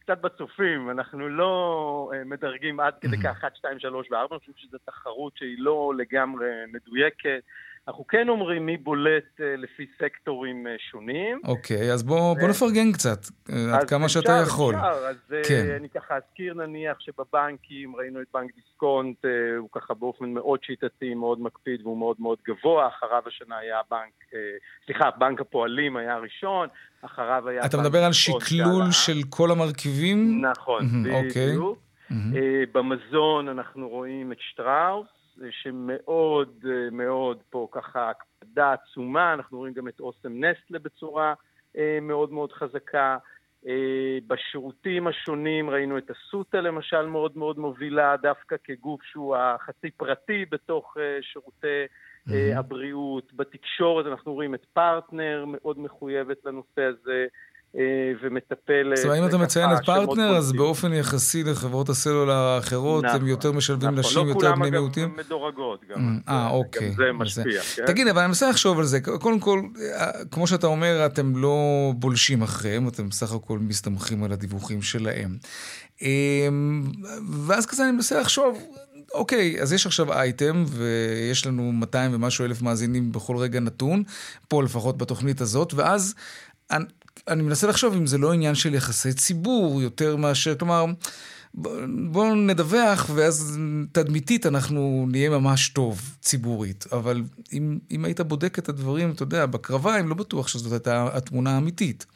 [0.00, 4.52] קצת בצופים, אנחנו לא אה, מדרגים עד כדי כך 1, 2, 3 ו-4, אני חושב
[4.56, 7.42] שזו תחרות שהיא לא לגמרי מדויקת.
[7.88, 11.40] אנחנו כן אומרים מי בולט אה, לפי סקטורים אה, שונים.
[11.44, 13.18] אוקיי, אז בוא, בוא נפרגן קצת,
[13.52, 14.74] אה, עד כמה שאתה יכול.
[14.74, 15.66] אפשר, אז כן.
[15.76, 19.24] אני ככה אזכיר נניח שבבנקים ראינו את בנק דיסקונט,
[19.58, 24.40] הוא ככה באופן מאוד שיטתי, מאוד מקפיד והוא מאוד מאוד גבוה, אחריו השנה היה בנק,
[24.84, 26.68] סליחה, בנק הפועלים היה הראשון,
[27.02, 27.66] אחריו היה...
[27.66, 30.44] אתה מדבר על שקלול של כל המרכיבים?
[30.44, 31.24] נכון, בדיוק.
[31.24, 31.56] אוקיי.
[32.72, 35.19] במזון אנחנו רואים את שטראוס.
[35.50, 41.34] שמאוד מאוד פה ככה הקפדה עצומה, אנחנו רואים גם את אוסם נסטלה בצורה
[41.78, 43.18] אה, מאוד מאוד חזקה.
[43.66, 50.44] אה, בשירותים השונים ראינו את אסותא למשל מאוד מאוד מובילה, דווקא כגוף שהוא החצי פרטי
[50.50, 51.86] בתוך אה, שירותי.
[52.56, 53.32] הבריאות.
[53.32, 57.26] בתקשורת אנחנו רואים את פרטנר מאוד מחויבת לנושא הזה.
[57.76, 57.82] אה,
[58.22, 58.92] ומטפל...
[58.94, 63.28] זאת אומרת, אם אתה מציין את פרטנר, אז באופן יחסי לחברות הסלולר האחרות, הם נכון,
[63.28, 63.98] יותר משלבים נכון.
[63.98, 65.02] נשים, לא יותר בני מיעוטים?
[65.02, 66.18] לא כולם אגב מדורגות גם.
[66.26, 66.88] Mm, אה, אוקיי.
[66.88, 67.86] גם זה משפיע, כן?
[67.86, 69.00] תגיד, אבל אני מנסה לחשוב על זה.
[69.00, 69.62] קודם כל,
[69.98, 75.36] אה, כמו שאתה אומר, אתם לא בולשים אחריהם, אתם בסך הכל מסתמכים על הדיווחים שלהם.
[76.02, 76.82] אמ,
[77.46, 78.58] ואז כזה אני מנסה לחשוב,
[79.14, 84.02] אוקיי, אז יש עכשיו אייטם, ויש לנו 200 ומשהו אלף מאזינים בכל רגע נתון,
[84.48, 86.14] פה לפחות בתוכנית הזאת, ואז
[87.30, 90.84] אני מנסה לחשוב אם זה לא עניין של יחסי ציבור יותר מאשר, כלומר,
[92.10, 93.58] בואו נדווח ואז
[93.92, 96.84] תדמיתית אנחנו נהיה ממש טוב ציבורית.
[96.92, 97.16] אבל
[97.52, 102.06] אם, אם היית בודק את הדברים, אתה יודע, בקרביים לא בטוח שזאת הייתה התמונה האמיתית,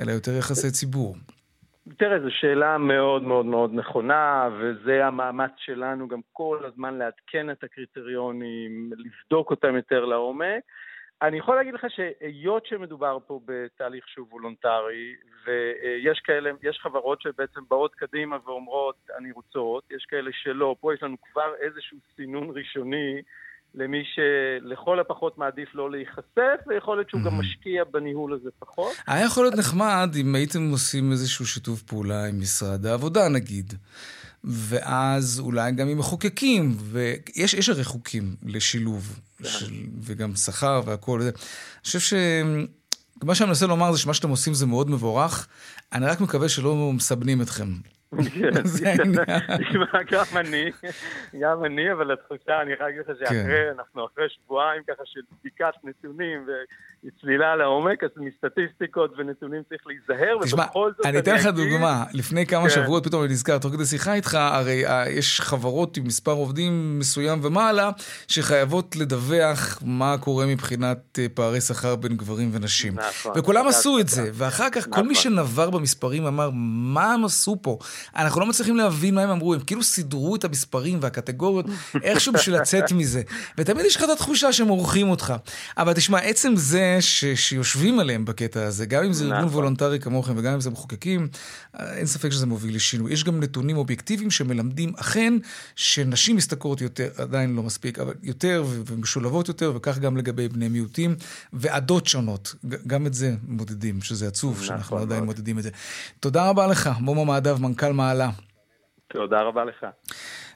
[0.00, 1.16] אלא יותר יחסי ציבור.
[1.98, 7.64] תראה, זו שאלה מאוד מאוד מאוד נכונה, וזה המאמץ שלנו גם כל הזמן לעדכן את
[7.64, 10.62] הקריטריונים, לבדוק אותם יותר לעומק.
[11.22, 15.14] אני יכול להגיד לך שהיות שמדובר פה בתהליך שהוא וולונטרי,
[15.46, 21.02] ויש כאלה, יש חברות שבעצם באות קדימה ואומרות, אני רוצות, יש כאלה שלא, פה יש
[21.02, 23.22] לנו כבר איזשהו סינון ראשוני
[23.74, 28.92] למי שלכל הפחות מעדיף לא להיחשף, ויכול להיות שהוא גם משקיע בניהול הזה פחות.
[29.06, 33.72] היה יכול להיות נחמד אם הייתם עושים איזשהו שיתוף פעולה עם משרד העבודה נגיד.
[34.44, 39.44] ואז אולי גם עם מחוקקים, ויש הרי חוקים לשילוב, כן.
[39.44, 41.22] של, וגם שכר והכול.
[41.22, 41.30] אני
[41.84, 42.14] חושב ש...
[43.22, 45.48] מה שאני מנסה לומר זה שמה שאתם עושים זה מאוד מבורך,
[45.92, 47.66] אני רק מקווה שלא מסבנים אתכם.
[48.78, 49.12] כן.
[50.10, 50.70] גם אני,
[51.40, 53.72] גם אני, אבל התחושה, אני חייב להגיד לך שאחרי, כן.
[53.78, 56.46] אנחנו אחרי שבועיים ככה של בדיקת נתונים
[57.04, 62.62] וצלילה לעומק, אז מסטטיסטיקות ונתונים צריך להיזהר, ובכל זאת אני אתן לך דוגמה, לפני כמה
[62.62, 62.70] כן.
[62.70, 66.98] שבועות פתאום אני נזכר, תוך כדי שיחה איתך, הרי אה, יש חברות עם מספר עובדים
[66.98, 67.90] מסוים ומעלה,
[68.28, 72.94] שחייבות לדווח מה קורה מבחינת אה, פערי שכר בין גברים ונשים.
[72.94, 73.32] נכון.
[73.36, 75.14] וכולם עשו את זה, ואחר כך כל מי נכון.
[75.14, 76.50] שנבר במספרים אמר,
[76.94, 77.78] מה הם עשו פה?
[78.16, 81.66] אנחנו לא מצליחים להבין מה הם אמרו, הם כאילו סידרו את המספרים והקטגוריות
[82.02, 83.22] איכשהו בשביל לצאת מזה.
[83.58, 85.34] ותמיד יש לך את התחושה שהם עורכים אותך.
[85.78, 89.54] אבל תשמע, עצם זה ש, שיושבים עליהם בקטע הזה, גם אם זה ארגון נכון.
[89.54, 91.28] וולונטרי כמוכם וגם אם זה מחוקקים,
[91.78, 93.12] אין ספק שזה מוביל לשינוי.
[93.12, 95.34] יש גם נתונים אובייקטיביים שמלמדים אכן
[95.76, 101.16] שנשים משתכרות יותר, עדיין לא מספיק, אבל יותר ומשולבות יותר, וכך גם לגבי בני מיעוטים
[101.52, 102.54] ועדות שונות.
[102.86, 105.70] גם את זה מודדים, שזה עצוב נכון שאנחנו עדיין מודדים את זה.
[106.20, 108.30] תודה רבה לך, מומו מעדב, מנכ"ל מעלה.
[109.08, 109.86] תודה רבה לך.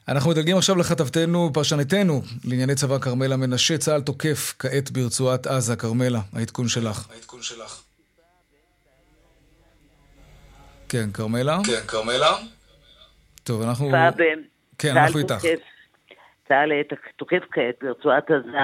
[0.08, 3.78] אנחנו מדלגים עכשיו לכתבתנו, פרשנתנו, לענייני צבא כרמלה מנשה.
[3.78, 5.76] צה"ל תוקף כעת ברצועת עזה.
[5.76, 7.10] כרמלה, העדכון שלך.
[7.12, 7.82] העדכון שלך.
[10.88, 11.58] כן, כרמלה?
[11.66, 12.30] כן, כרמלה?
[13.44, 13.90] טוב, אנחנו...
[14.78, 15.44] כן, אנחנו איתך.
[16.48, 16.72] צה"ל
[17.16, 18.58] תוקף כעת ברצועת עזה,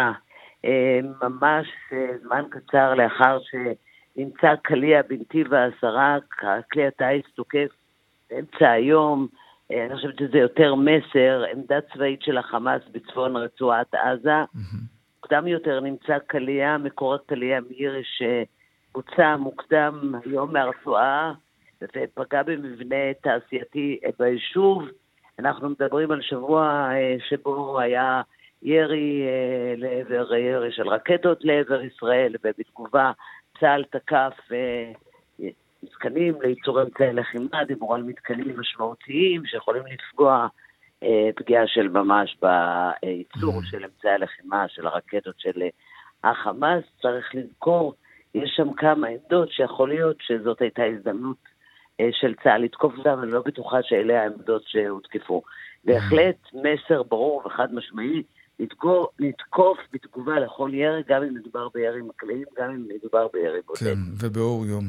[0.65, 6.17] אה, ממש אה, זמן קצר לאחר שנמצא קליע בנתיב העשרה,
[6.73, 7.69] כלי הטיס תוקף
[8.31, 14.45] באמצע היום, אה, אני חושבת שזה יותר מסר, עמדה צבאית של החמאס בצפון רצועת עזה.
[15.17, 21.33] מוקדם יותר נמצא קליע, מקור הקליע מירי שבוצע מוקדם היום מהרצועה
[21.83, 24.83] ופגע במבנה תעשייתי ביישוב.
[25.39, 28.23] אנחנו מדברים על שבוע אה, שבו היה
[28.63, 33.13] ירי אה, לעבר, ירי של רקטות לעבר ישראל, ובתגובה
[33.61, 34.39] צה"ל תקף
[35.85, 40.47] מתקנים לייצור אמצעי לחימה, דיברו על מתקנים משמעותיים שיכולים לפגוע
[41.03, 43.71] אה, פגיעה של ממש בייצור mm.
[43.71, 46.85] של אמצעי הלחימה, של הרקטות של אה, החמאס.
[47.03, 47.95] צריך לזכור,
[48.35, 51.37] יש שם כמה עמדות שיכול להיות שזאת הייתה הזדמנות
[52.01, 55.43] אה, של צה"ל לתקוף אותם, אני לא בטוחה שאלה העמדות שהותקפו.
[55.45, 55.51] Mm.
[55.85, 58.23] בהחלט מסר ברור וחד משמעי
[58.61, 63.81] נתגור, נתקוף בתגובה לכל ירי, גם אם מדובר בירי מקלעים, גם אם מדובר בירי בודד.
[63.81, 64.85] כן, ובאור יום.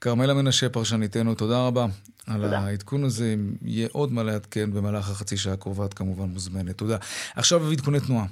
[0.00, 1.86] כרמלה מנשה, פרשניתנו, תודה רבה
[2.26, 3.34] על העדכון הזה.
[3.34, 6.78] אם יהיה עוד מה לעדכן במהלך החצי שעה הקרובה, את כמובן מוזמנת.
[6.78, 6.96] תודה.
[7.36, 8.26] עכשיו עדכוני תנועה.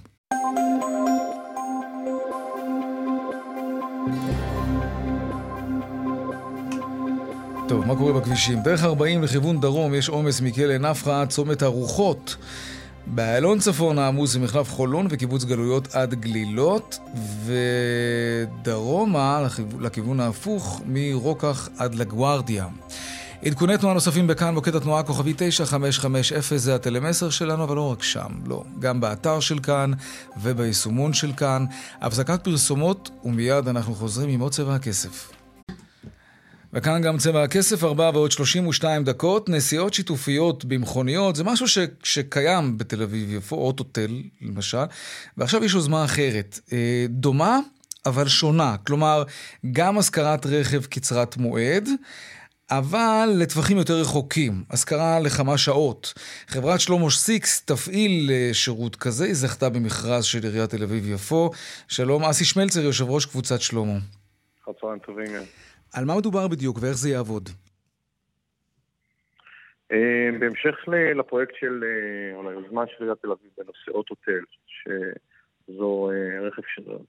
[7.69, 8.63] טוב, מה קורה בכבישים?
[8.63, 12.37] דרך 40 לכיוון דרום יש עומס מכלא נפחא עד צומת הרוחות.
[13.07, 16.99] באיילון צפון העמוס ממחלף חולון וקיבוץ גלויות עד גלילות,
[18.63, 19.47] ודרומה
[19.81, 22.67] לכיוון ההפוך מרוקח עד לגוארדיה.
[23.45, 28.29] עדכוני תנועה נוספים בכאן, מוקד התנועה כוכבי 9550 זה הטלמסר שלנו, אבל לא רק שם,
[28.47, 28.65] לא.
[28.79, 29.91] גם באתר של כאן
[30.43, 31.65] וביישומון של כאן.
[32.01, 35.36] הפסקת פרסומות, ומיד אנחנו חוזרים עם עוד צבע הכסף.
[36.77, 39.49] וכאן גם צבע הכסף, 4 ועוד 32 דקות.
[39.49, 44.85] נסיעות שיתופיות במכוניות, זה משהו ש, שקיים בתל אביב-יפו, אוטוטל למשל,
[45.37, 46.61] ועכשיו יש יוזמה אחרת.
[46.73, 47.59] אה, דומה,
[48.07, 48.77] אבל שונה.
[48.87, 49.23] כלומר,
[49.73, 51.89] גם השכרת רכב קצרת מועד,
[52.71, 56.15] אבל לטווחים יותר רחוקים, השכרה לכמה שעות.
[56.49, 61.51] חברת שלמה סיקס תפעיל אה, שירות כזה, היא זכתה במכרז של עיריית תל אביב-יפו.
[61.89, 63.99] שלום, אסי שמלצר, יושב ראש קבוצת שלמה.
[64.81, 65.66] צהריים טובים.
[65.95, 67.49] על מה מדובר בדיוק ואיך זה יעבוד?
[69.93, 70.75] אה, בהמשך
[71.15, 76.11] לפרויקט של, אה, או ליוזמה של עיריית תל אביב בנושא אוטוטל, שזו
[76.43, 76.63] רכב,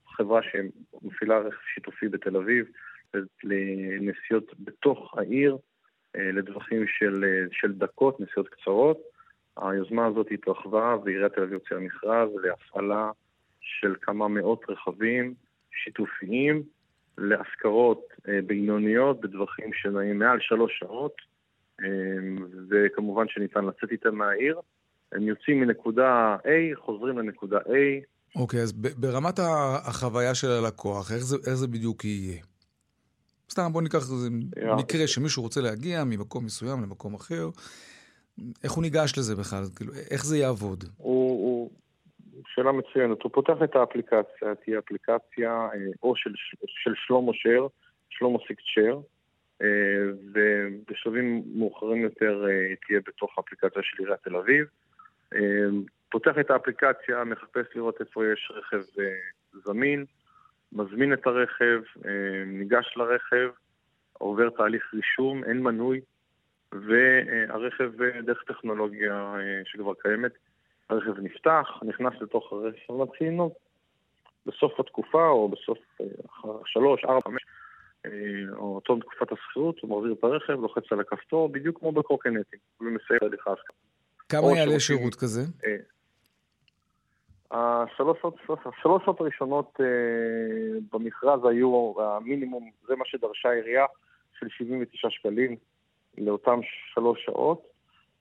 [0.07, 2.65] חברה שמפעילה רכב שיתופי בתל אביב,
[3.43, 5.57] לנסיעות בתוך העיר,
[6.15, 8.97] אה, לטווחים של, אה, של דקות, נסיעות קצרות.
[9.57, 13.11] היוזמה הזאת התרחבה ועיריית תל אביב הוציאה מכרז להפעלה
[13.61, 15.33] של כמה מאות רכבים
[15.71, 16.63] שיתופיים
[17.17, 21.15] להשכרות אה, בינוניות בטווחים שנעים מעל שלוש שעות,
[22.69, 24.59] וכמובן שניתן לצאת איתם מהעיר.
[25.11, 28.05] הם יוצאים מנקודה A, חוזרים לנקודה A.
[28.35, 29.39] אוקיי, okay, אז ברמת
[29.85, 32.41] החוויה של הלקוח, איך זה, איך זה בדיוק יהיה?
[33.51, 34.29] סתם, בוא ניקח איזה
[34.77, 37.49] מקרה שמישהו רוצה להגיע ממקום מסוים למקום אחר.
[38.63, 39.63] איך הוא ניגש לזה בכלל?
[39.75, 40.83] כאילו, איך זה יעבוד?
[40.97, 41.71] הוא, הוא...
[42.45, 43.21] שאלה מצוינת.
[43.21, 46.31] הוא פותח את האפליקציה, תהיה אפליקציה אה, או של,
[46.67, 47.67] של שלמה שר,
[48.09, 48.99] שלמה שר,
[49.61, 49.67] אה,
[50.33, 54.65] ובשלבים מאוחרים יותר אה, תהיה בתוך האפליקציה של עיריית תל אביב.
[56.11, 58.81] פותח את האפליקציה, מחפש לראות איפה יש רכב
[59.65, 60.05] זמין,
[60.71, 61.81] מזמין את הרכב,
[62.45, 63.49] ניגש לרכב,
[64.13, 66.01] עובר תהליך רישום, אין מנוי,
[66.71, 67.91] והרכב
[68.25, 70.31] דרך טכנולוגיה שכבר קיימת,
[70.89, 73.53] הרכב נפתח, נכנס לתוך הרכב ומתחיל לנהוג.
[74.45, 75.77] בסוף התקופה, או בסוף
[76.65, 77.41] שלוש, ארבע, חמש,
[78.53, 83.19] או תום תקופת השכירות, הוא מחזיר את הרכב, לוחץ על הכפתור, בדיוק כמו בקורקינטים, ומסיים
[83.21, 83.75] הליכה ההסכמה.
[84.29, 85.41] כמה יעלה שירות כזה?
[87.51, 88.17] השלוש
[89.05, 89.85] שעות הראשונות אה,
[90.93, 93.85] במכרז היו המינימום, זה מה שדרשה העירייה,
[94.39, 95.55] של 79 שקלים
[96.17, 96.59] לאותם
[96.93, 97.76] שלוש שעות.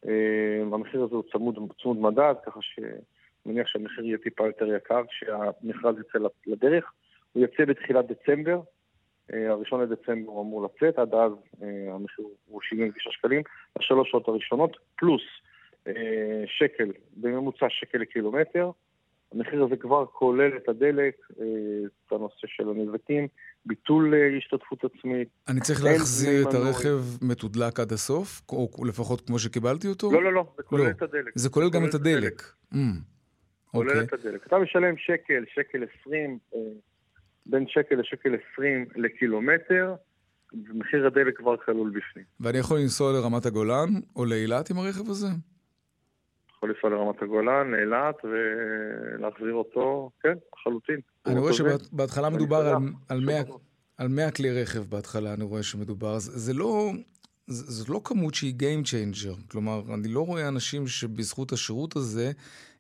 [0.09, 5.97] אה, המחיר הזה הוא צמוד, צמוד מדד, ככה שמניח שהמחיר יהיה טיפה יותר יקר כשהמכרז
[6.01, 6.93] יצא לדרך.
[7.33, 8.61] הוא יצא בתחילת דצמבר,
[9.33, 11.33] אה, הראשון לדצמבר הוא אמור לצאת, עד אז
[11.91, 13.43] המחיר הוא 79 שקלים,
[13.79, 15.23] לשלוש שעות הראשונות, פלוס
[16.47, 18.71] שקל, בממוצע שקל לקילומטר.
[19.37, 21.45] המחיר הזה כבר כולל את הדלק, אה,
[22.07, 23.29] את הנושא של הנזקים,
[23.67, 25.29] ביטול אה, השתתפות עצמית.
[25.49, 28.43] אני צריך להחזיר את הרכב מתודלק עד הסוף?
[28.49, 30.13] או לפחות כמו שקיבלתי אותו?
[30.13, 30.91] לא, לא, לא, זה כולל לא.
[30.91, 31.33] את הדלק.
[31.35, 32.43] זה כולל גם את הדלק.
[32.73, 32.77] Mm.
[33.67, 34.03] כולל אוקיי.
[34.03, 34.47] את הדלק.
[34.47, 36.61] אתה משלם שקל, שקל עשרים, אה,
[37.47, 39.95] בין שקל לשקל עשרים לקילומטר,
[40.53, 42.25] ומחיר הדלק כבר כלול בפנים.
[42.41, 45.27] ואני יכול לנסוע לרמת הגולן או לאילת עם הרכב הזה?
[46.57, 51.01] יכול לנסוע לרמת הגולן, לאילת, ולהחזיר אותו, כן, לחלוטין.
[51.27, 52.77] אני רואה שבהתחלה מדובר על,
[53.09, 53.41] על, 100,
[53.99, 56.19] על 100 כלי רכב בהתחלה, אני רואה שמדובר.
[56.19, 56.91] זה, זה לא...
[57.49, 59.51] זו לא כמות שהיא Game Changer.
[59.51, 62.31] כלומר, אני לא רואה אנשים שבזכות השירות הזה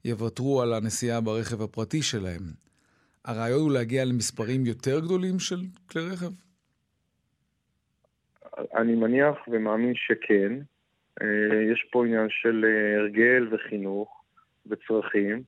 [0.04, 2.42] יוותרו על הנסיעה ברכב הפרטי שלהם.
[3.24, 5.56] הרעיון הוא להגיע למספרים יותר גדולים של
[5.90, 6.30] כלי רכב?
[8.76, 10.52] אני מניח ומאמין שכן.
[11.22, 14.24] אה, יש פה עניין של אה, הרגל וחינוך
[14.66, 15.42] וצרכים.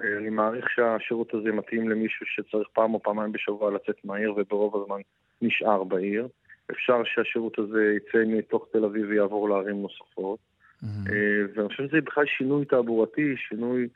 [0.00, 4.82] אה, אני מעריך שהשירות הזה מתאים למישהו שצריך פעם או פעמיים בשבוע לצאת מהעיר וברוב
[4.82, 5.00] הזמן
[5.42, 6.28] נשאר בעיר.
[6.70, 10.38] אפשר שהשירות הזה יצא מתוך תל אביב ויעבור לערים נוספות.
[10.82, 11.10] Mm-hmm.
[11.54, 13.88] ואני חושב שזה בכלל שינוי תעבורתי, שינוי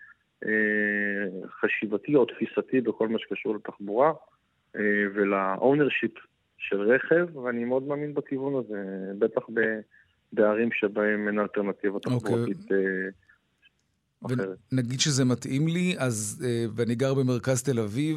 [1.61, 4.13] חשיבתי או תפיסתי בכל מה שקשור לתחבורה
[5.15, 6.13] ול ownership
[6.59, 8.83] של רכב, ואני מאוד מאמין בכיוון הזה,
[9.19, 9.61] בטח ב...
[10.33, 12.19] בערים שבהם אין אלטרנטיבה אוקיי.
[12.19, 13.27] תחבורתית okay.
[14.27, 14.59] אחרת.
[14.73, 18.17] ונגיד שזה מתאים לי, אז, אה, ואני גר במרכז תל אביב,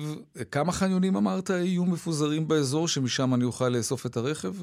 [0.52, 4.54] כמה חניונים אמרת יהיו מפוזרים באזור שמשם אני אוכל לאסוף את הרכב?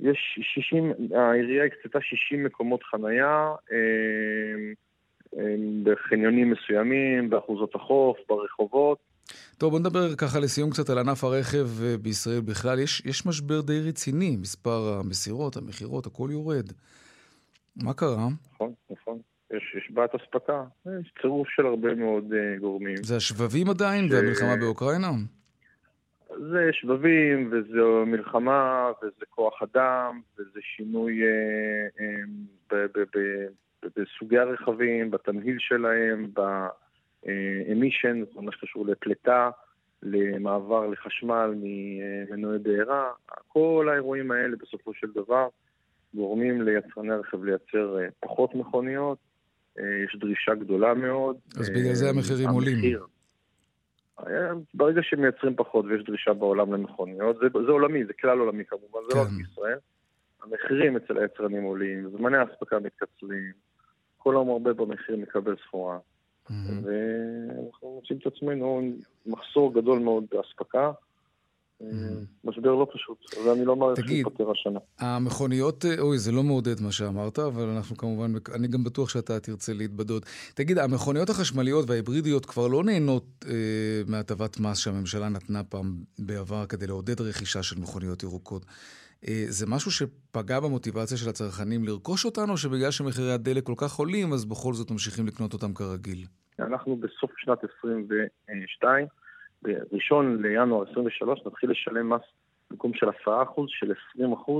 [0.00, 3.76] יש 60, העירייה הקצתה 60 מקומות חנייה אה,
[5.38, 9.09] אה, בחניונים מסוימים, באחוזות החוף, ברחובות.
[9.60, 12.78] טוב, בוא נדבר ככה לסיום קצת על ענף הרכב אה, בישראל בכלל.
[12.78, 16.66] יש, יש משבר די רציני, מספר המסירות, המכירות, הכל יורד.
[17.76, 18.28] מה קרה?
[18.54, 19.18] נכון, נכון.
[19.50, 20.64] יש, יש בעיית אספקה,
[21.00, 22.96] יש צירוף של הרבה מאוד uh, גורמים.
[22.96, 24.12] זה השבבים עדיין ש...
[24.12, 25.10] והמלחמה באוקראינה?
[26.28, 32.00] זה שבבים, וזה מלחמה, וזה כוח אדם, וזה שינוי uh,
[32.72, 32.74] um,
[33.96, 36.30] בסוגי הרכבים, בתמהיל שלהם,
[37.26, 39.50] ב-emission, זאת אומרת שקשור לפליטה,
[40.02, 43.10] למעבר לחשמל ממנועי בעירה.
[43.48, 45.48] כל האירועים האלה בסופו של דבר
[46.14, 49.18] גורמים ליצרני הרכב לייצר פחות מכוניות,
[49.78, 51.36] אה, יש דרישה גדולה מאוד.
[51.56, 52.98] אז בגלל זה המחירים אה, עולים.
[54.26, 58.98] אה, ברגע שמייצרים פחות ויש דרישה בעולם למכוניות, זה, זה עולמי, זה כלל עולמי כמובן,
[59.08, 59.36] זה לא רק כן.
[59.36, 59.78] בישראל.
[60.42, 63.52] המחירים אצל היצרנים עולים, זמני האספקה מתקצרים,
[64.18, 65.98] כל המרבה במחיר מקבל סחורה.
[66.50, 66.52] Mm-hmm.
[66.82, 68.82] ואנחנו מוצאים את עצמנו
[69.26, 70.92] מחסור גדול מאוד באספקה.
[72.44, 74.80] משבר לא פשוט, ואני לא מעריך שיפתר השנה.
[74.98, 79.72] המכוניות, אוי, זה לא מעודד מה שאמרת, אבל אנחנו כמובן, אני גם בטוח שאתה תרצה
[79.72, 80.26] להתבדות.
[80.54, 83.54] תגיד, המכוניות החשמליות וההיברידיות כבר לא נהנות אה,
[84.06, 88.66] מהטבת מס שהממשלה נתנה פעם בעבר כדי לעודד רכישה של מכוניות ירוקות.
[89.28, 93.94] אה, זה משהו שפגע במוטיבציה של הצרכנים לרכוש אותן, או שבגלל שמחירי הדלק כל כך
[93.94, 96.24] עולים, אז בכל זאת ממשיכים לקנות אותם כרגיל?
[96.62, 99.06] אנחנו בסוף שנת 22,
[99.62, 102.22] בראשון לינואר 23 נתחיל לשלם מס
[102.70, 103.30] במקום של 10%
[103.68, 104.50] של 20%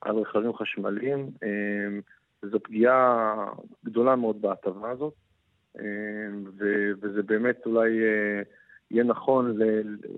[0.00, 1.30] על רכבים חשמליים.
[1.42, 2.00] אמ,
[2.42, 3.34] זו פגיעה
[3.84, 5.14] גדולה מאוד בהטבה הזאת,
[5.78, 6.44] אמ,
[7.00, 8.42] וזה באמת אולי אה,
[8.90, 9.58] יהיה נכון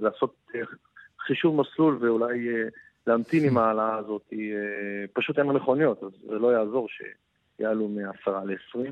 [0.01, 0.61] לעשות אה,
[1.21, 2.69] חישוב מסלול ואולי אה,
[3.07, 4.33] להמתין עם ההעלאה הזאת.
[5.13, 8.91] פשוט אין מכוניות, אז זה לא יעזור שיעלו מ-10 ל-20.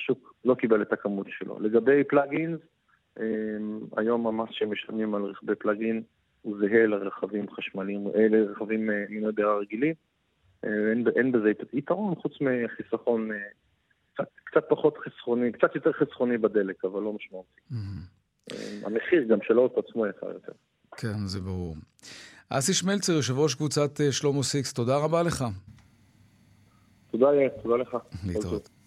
[0.00, 1.60] השוק לא קיבל את הכמות שלו.
[1.60, 2.60] לגבי פלאגינס,
[3.20, 6.02] אמ, היום המס שמשלמים על רכבי פלאגין
[6.42, 8.26] הוא זהה לרכבים חשמליים, אה,
[9.10, 9.94] מנועי בעירה רגילים.
[10.64, 13.36] אה, אין, אין בזה יתרון חוץ מחיסכון אה,
[14.14, 17.60] קצת, קצת פחות חסכוני, קצת יותר חסכוני בדלק, אבל לא משמעותי.
[17.70, 18.86] Mm-hmm.
[18.86, 20.52] המחיר גם של האוטו עצמו יקר יותר.
[20.96, 21.76] כן, זה ברור.
[22.48, 25.44] אסי שמלצר, יושב ראש קבוצת שלמה סיקס, תודה רבה לך.
[27.10, 27.26] תודה,
[27.62, 27.96] תודה לך.
[28.26, 28.79] להתראות.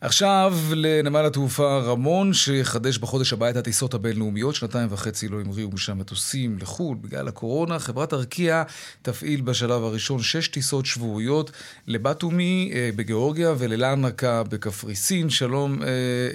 [0.00, 4.54] עכשיו לנמל התעופה רמון, שיחדש בחודש הבא את הטיסות הבינלאומיות.
[4.54, 7.78] שנתיים וחצי לא המריאו משם מטוסים לחו"ל בגלל הקורונה.
[7.78, 8.62] חברת ארקיע
[9.02, 11.50] תפעיל בשלב הראשון שש טיסות שבועיות
[11.86, 15.30] לבטומי אה, בגיאורגיה וללנקה בקפריסין.
[15.30, 15.88] שלום אה,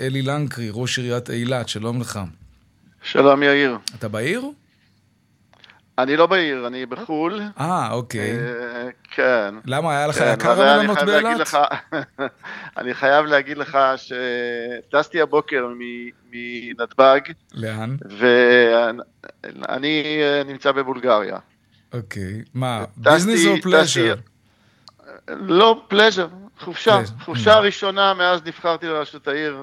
[0.06, 2.19] אלי לנקרי, ראש עיריית אילת, שלום לך.
[3.04, 3.78] שלום יאיר.
[3.99, 4.41] אתה בעיר?
[5.97, 7.41] אני לא בעיר, אני בחו"ל.
[7.60, 8.32] אה, אוקיי.
[8.32, 9.56] אה, כן.
[9.65, 11.54] למה, היה לך כן, יקר המלונות באילת?
[12.84, 15.67] אני חייב להגיד לך שטסתי הבוקר
[16.32, 17.19] מנתב"ג.
[17.54, 17.96] לאן?
[19.60, 21.38] ואני אה, נמצא בבולגריה.
[21.93, 22.41] אוקיי.
[22.54, 24.15] מה, ביזנס או פלאז'ר?
[25.28, 26.28] לא, פלאז'ר,
[26.60, 27.02] חופשה.
[27.19, 29.58] חופשה ראשונה מאז נבחרתי לראשות העיר.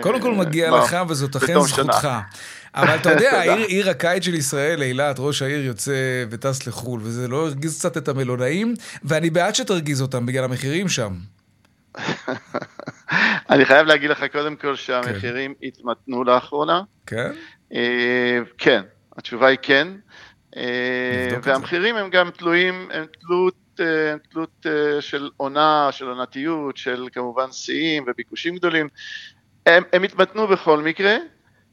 [0.00, 2.08] קודם כל מגיע לך, וזאת אכן זכותך.
[2.74, 7.28] אבל אתה יודע, עיר, עיר הקיץ של ישראל, אילת, ראש העיר יוצא וטס לחו"ל, וזה
[7.28, 11.12] לא הרגיז קצת את המלונאים, ואני בעד שתרגיז אותם בגלל המחירים שם.
[13.50, 15.66] אני חייב להגיד לך קודם כל שהמחירים כן.
[15.66, 16.82] התמתנו לאחרונה.
[17.06, 17.30] כן?
[17.74, 18.82] אה, כן,
[19.16, 19.88] התשובה היא כן.
[20.56, 24.66] אה, והמחירים הם גם תלויים, הם תלות, אה, תלות
[25.00, 28.88] של עונה, של עונתיות, של כמובן שיאים וביקושים גדולים.
[29.66, 31.16] הם, הם התמתנו בכל מקרה.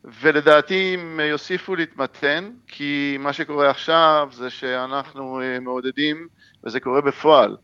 [0.04, 6.28] ולדעתי הם יוסיפו להתמתן, כי מה שקורה עכשיו זה שאנחנו אה, מעודדים,
[6.64, 7.58] וזה קורה בפועל.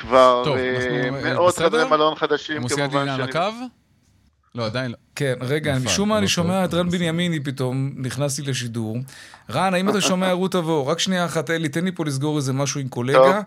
[0.00, 2.62] כבר טוב, אה, מאות חדרי מלון חדשים, כמובן.
[2.62, 3.40] מוסי עדיין על הקו?
[4.54, 4.96] לא, עדיין לא.
[5.14, 8.96] כן, רגע, משום מה אני שומע את רן בנימיני פתאום, נכנסתי לשידור.
[9.50, 10.90] רן, האם אתה שומע רות תבוא?
[10.90, 13.40] רק שנייה אחת, אלי, תן לי פה לסגור איזה משהו עם קולגה.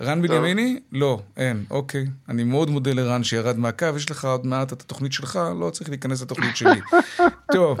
[0.00, 0.80] רן בנימיני?
[0.92, 2.06] לא, אין, אוקיי.
[2.28, 5.90] אני מאוד מודה לרן שירד מהקו, יש לך עוד מעט את התוכנית שלך, לא צריך
[5.90, 6.80] להיכנס לתוכנית שלי.
[7.54, 7.78] טוב.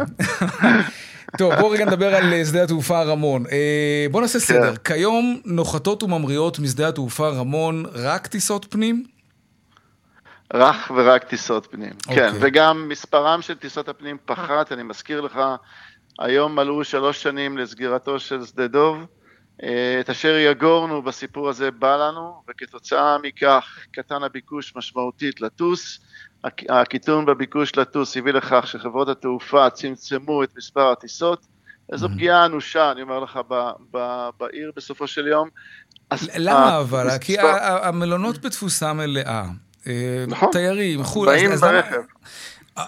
[1.38, 3.44] טוב, בואו רגע נדבר על אה, שדה התעופה רמון.
[3.52, 4.76] אה, בואו נעשה סדר.
[4.76, 4.94] כן.
[4.94, 9.04] כיום נוחתות וממריאות משדה התעופה רמון רק טיסות פנים?
[10.54, 12.10] רק ורק טיסות פנים, כן.
[12.10, 12.30] אוקיי.
[12.40, 15.40] וגם מספרם של טיסות הפנים פחת, אני מזכיר לך,
[16.18, 19.06] היום מלאו שלוש שנים לסגירתו של שדה דוב.
[19.62, 26.00] אה, את אשר יגורנו בסיפור הזה בא לנו, וכתוצאה מכך קטן הביקוש משמעותית לטוס.
[26.68, 31.46] הקיטון בביקוש לטוס הביא לכך שחברות התעופה צמצמו את מספר הטיסות.
[31.92, 32.10] איזו mm-hmm.
[32.10, 35.48] פגיעה אנושה, אני אומר לך, ב, ב, בעיר בסופו של יום.
[36.36, 37.18] למה אבל?
[37.20, 37.36] כי
[37.82, 39.44] המלונות בתפוסה מלאה.
[39.86, 40.48] אה, נכון.
[40.52, 41.26] תיירים, חו"ל.
[41.26, 42.00] באים ברכב.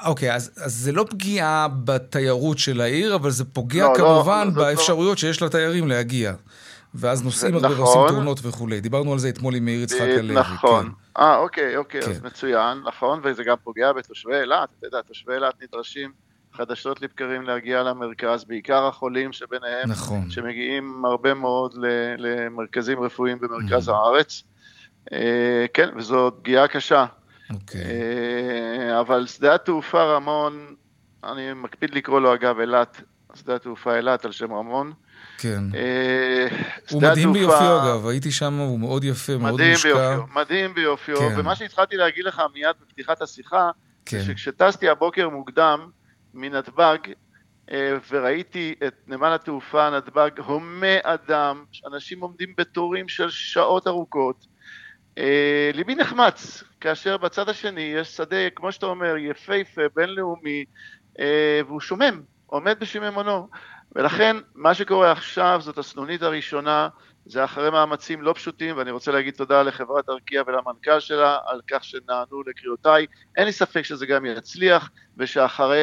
[0.04, 4.48] אוקיי, אז, אז זה לא פגיעה בתיירות של העיר, אבל זה פוגע לא, לא, כמובן
[4.54, 6.32] לא- באפשרויות שיש לתיירים להגיע.
[6.94, 7.80] ואז נוסעים הרבה נכון.
[7.80, 8.80] ועושים תאונות וכולי.
[8.80, 10.36] דיברנו על זה אתמול עם מאיר יצחק הלוי.
[10.36, 10.84] נכון.
[10.86, 11.22] כן.
[11.22, 12.10] אה, אוקיי, אוקיי, כן.
[12.10, 16.12] אז מצוין, נכון, וזה גם פוגע בתושבי אילת, אתה יודע, תושבי אילת נדרשים
[16.52, 20.30] חדשות לבקרים להגיע למרכז, בעיקר החולים שביניהם, נכון.
[20.30, 21.74] שמגיעים הרבה מאוד
[22.18, 23.92] למרכזים רפואיים במרכז Mhm.
[23.92, 24.42] הארץ.
[25.12, 27.04] אה, כן, וזו פגיעה קשה.
[27.52, 27.80] אוקיי.
[27.80, 30.74] אה, אבל שדה התעופה רמון,
[31.24, 33.00] אני מקפיד לקרוא לו אגב אילת,
[33.34, 34.92] שדה התעופה אילת על שם רמון.
[35.38, 35.64] כן.
[35.74, 36.48] אה,
[36.90, 39.88] הוא מדהים ביופיו אגב, הייתי שם, הוא מאוד יפה, מאוד מושקע.
[39.88, 41.40] ביופיו, מדהים ביופיו, כן.
[41.40, 43.70] ומה שהתחלתי להגיד לך מיד בפתיחת השיחה,
[44.06, 44.18] כן.
[44.18, 45.90] זה שכשטסתי הבוקר מוקדם
[46.34, 46.98] מנתב"ג,
[47.70, 54.46] אה, וראיתי את נמל התעופה נתב"ג הומה אדם, אנשים עומדים בתורים של שעות ארוכות,
[55.18, 60.64] אה, ליבי נחמץ, כאשר בצד השני יש שדה, כמו שאתה אומר, יפהפה, בינלאומי,
[61.66, 63.48] והוא שומם, עומד בשיממונו.
[63.94, 66.88] ולכן, מה שקורה עכשיו זאת הסנונית הראשונה,
[67.26, 71.84] זה אחרי מאמצים לא פשוטים, ואני רוצה להגיד תודה לחברת ארקיע ולמנכ"ל שלה על כך
[71.84, 73.06] שנענו לקריאותיי.
[73.36, 75.78] אין לי ספק שזה גם יצליח, ושאחרי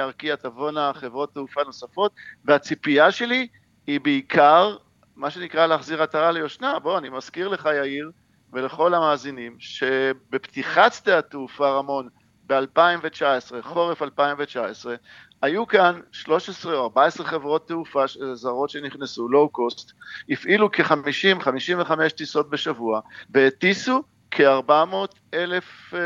[0.00, 2.12] ארקיע תבואנה חברות תעופה נוספות,
[2.44, 3.48] והציפייה שלי
[3.86, 4.76] היא בעיקר,
[5.16, 6.78] מה שנקרא להחזיר עטרה ליושנה.
[6.78, 8.10] בוא, אני מזכיר לך, יאיר,
[8.52, 12.08] ולכל המאזינים, שבפתיחת שדה התעופה רמון
[12.48, 14.94] ב-2019, חורף 2019,
[15.42, 19.92] היו כאן 13 או 14 חברות תעופה זרות שנכנסו, לואו קוסט,
[20.30, 25.96] הפעילו כ-50-55 טיסות בשבוע, והטיסו כ-400 אלף uh,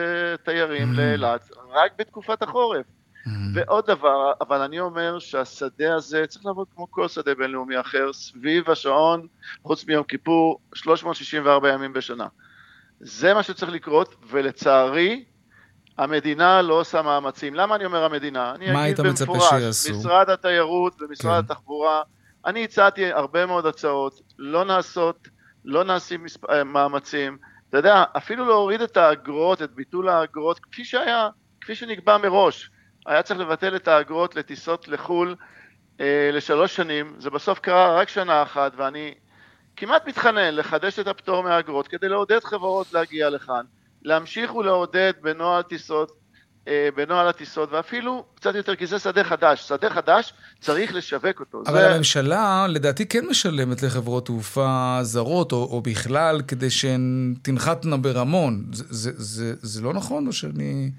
[0.45, 0.97] תיירים Mm.
[0.97, 2.86] לאילת, רק בתקופת החורף.
[3.26, 3.30] Mhm.
[3.55, 8.70] ועוד דבר, אבל אני אומר שהשדה הזה צריך לעבוד כמו כל שדה בינלאומי אחר, סביב
[8.70, 9.26] השעון,
[9.62, 12.26] חוץ מיום כיפור, 364 ימים בשנה.
[13.01, 15.24] זה מה שצריך לקרות, ולצערי,
[15.99, 17.55] המדינה לא עושה מאמצים.
[17.55, 18.55] למה אני אומר המדינה?
[18.55, 19.99] אני מה אגיד היית מצפה במפורש, שיעשו?
[19.99, 21.53] משרד התיירות ומשרד כן.
[21.53, 22.03] התחבורה,
[22.47, 25.28] אני הצעתי הרבה מאוד הצעות, לא נעשות,
[25.64, 26.51] לא נעשים מספ...
[26.51, 27.38] אה, מאמצים.
[27.68, 31.28] אתה יודע, אפילו להוריד את האגרות, את ביטול האגרות, כפי שהיה,
[31.61, 32.70] כפי שנקבע מראש.
[33.07, 35.36] היה צריך לבטל את האגרות לטיסות לחו"ל
[36.01, 39.14] אה, לשלוש שנים, זה בסוף קרה רק שנה אחת, ואני
[39.76, 43.64] כמעט מתחנן לחדש את הפטור מהאגרות כדי לעודד חברות להגיע לכאן,
[44.05, 46.12] להמשיך ולעודד בנוהל טיסות,
[46.68, 49.68] אה, בנוהל הטיסות, ואפילו קצת יותר, כי זה שדה חדש.
[49.68, 51.62] שדה חדש, צריך לשווק אותו.
[51.66, 51.94] אבל זה...
[51.94, 58.64] הממשלה לדעתי כן משלמת לחברות תעופה זרות, או, או בכלל, כדי שהן תנחתנה ברמון.
[58.72, 60.90] זה, זה, זה, זה לא נכון, או שאני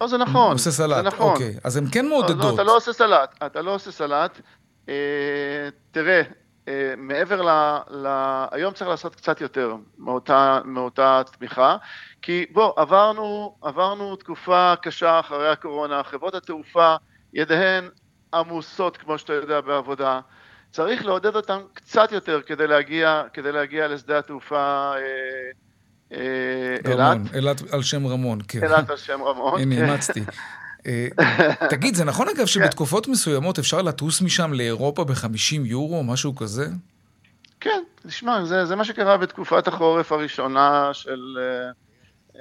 [0.00, 0.52] לא, זה נכון.
[0.52, 0.96] עושה סלט?
[0.96, 1.32] זה נכון.
[1.32, 2.44] אוקיי, אז הן כן לא, מעודדות.
[2.44, 4.40] לא, אתה לא עושה סלט, אתה לא עושה סלט.
[4.88, 4.94] אה,
[5.90, 6.22] תראה, אה,
[6.96, 7.48] מעבר ל,
[7.90, 8.06] ל...
[8.50, 11.76] היום צריך לעשות קצת יותר מאותה, מאותה תמיכה,
[12.22, 16.96] כי בוא, עברנו, עברנו תקופה קשה אחרי הקורונה, חברות התעופה,
[17.34, 17.88] ידיהן
[18.34, 20.20] עמוסות, כמו שאתה יודע, בעבודה.
[20.70, 24.98] צריך לעודד אותם קצת יותר כדי להגיע, כדי להגיע לשדה התעופה אה,
[26.12, 26.98] אה, אילת.
[26.98, 28.64] רמון, אילת על שם רמון, כן.
[28.64, 29.60] אילת על שם רמון.
[29.60, 29.84] הנה, כן.
[29.84, 30.20] אימצתי.
[30.88, 31.08] אה,
[31.70, 36.66] תגיד, זה נכון אגב שבתקופות מסוימות אפשר לטוס משם לאירופה ב-50 יורו, משהו כזה?
[37.60, 41.70] כן, תשמע, זה, זה מה שקרה בתקופת החורף הראשונה של, אה,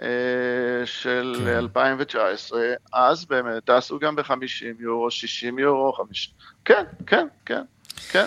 [0.02, 1.58] אה, של כן.
[1.58, 2.62] 2019.
[2.94, 4.36] אז באמת טסו גם ב-50
[4.80, 6.34] יורו, 60 יורו, 50...
[6.66, 7.62] כן, כן, כן,
[8.10, 8.26] כן.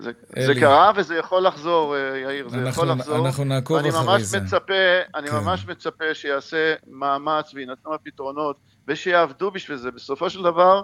[0.00, 0.10] זה,
[0.46, 0.54] זה.
[0.54, 3.26] קרה וזה יכול לחזור, אה, יאיר, זה אנחנו- יכול לחזור.
[3.26, 4.40] אנחנו נעקוב אחרי ממש זה.
[4.40, 4.74] מצפה,
[5.14, 5.36] אני כן.
[5.36, 8.56] ממש מצפה שיעשה מאמץ ויינתנו הפתרונות
[8.88, 9.90] ושיעבדו בשביל זה.
[9.90, 10.82] בסופו של דבר,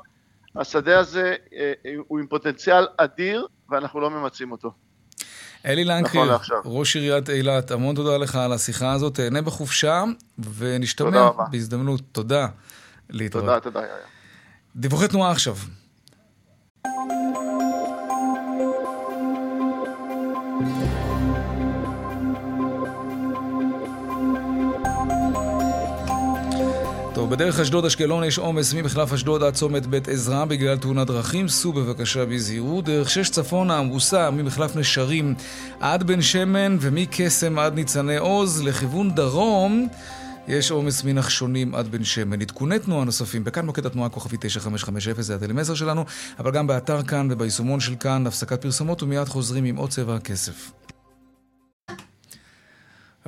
[0.57, 1.73] השדה הזה אה,
[2.09, 4.71] הוא עם פוטנציאל אדיר ואנחנו לא ממצים אותו.
[5.67, 6.57] אלי נכון לנקרי, לעכשיו.
[6.65, 9.15] ראש עיריית אילת, המון תודה לך על השיחה הזאת.
[9.15, 10.05] תהנה בחופשה,
[10.57, 11.31] ונשתמע.
[11.51, 12.01] בהזדמנות.
[12.13, 12.47] תודה.
[13.11, 13.45] להתראות.
[13.45, 13.91] תודה, תודה, יאיר.
[14.77, 15.55] דיווחי תנועה עכשיו.
[27.21, 31.49] טוב, בדרך אשדוד אשקלון יש עומס ממחלף אשדוד עד צומת בית עזרא בגלל תאונת דרכים.
[31.49, 32.85] סעו בבקשה בזהירות.
[32.85, 35.35] דרך שש צפונה עמוסה ממחלף נשרים
[35.81, 39.89] עד בן שמן ומקסם עד ניצני עוז לכיוון דרום.
[40.49, 42.41] יש עומס מנחשונים עד בן שמן.
[42.41, 46.05] עדכוני תנועה נוספים, בכאן מוקד התנועה כוכבי 9550, זה הטלמסר שלנו,
[46.39, 50.73] אבל גם באתר כאן וביישומון של כאן, הפסקת פרסומות, ומיד חוזרים עם עוד צבע הכסף.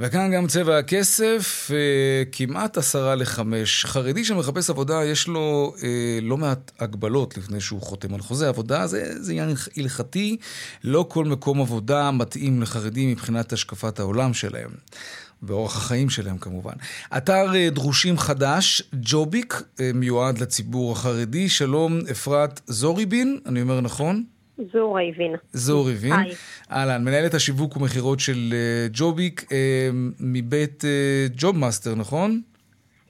[0.05, 3.85] וכאן גם צבע הכסף, אה, כמעט עשרה לחמש.
[3.85, 8.87] חרדי שמחפש עבודה, יש לו אה, לא מעט הגבלות לפני שהוא חותם על חוזה עבודה.
[8.87, 10.37] זה, זה עניין הלכתי,
[10.85, 14.71] לא כל מקום עבודה מתאים לחרדים מבחינת השקפת העולם שלהם.
[15.43, 16.73] ואורח החיים שלהם כמובן.
[17.17, 21.49] אתר אה, דרושים חדש, ג'וביק, אה, מיועד לציבור החרדי.
[21.49, 24.25] שלום, אפרת זוריבין, אני אומר נכון?
[24.73, 25.35] זור ריבין.
[25.53, 26.13] זור ריבין.
[26.71, 28.55] אהלן, מנהלת השיווק ומכירות של
[28.93, 29.45] ג'וביק
[30.21, 30.85] מבית
[31.37, 32.43] JobMaster, נכון?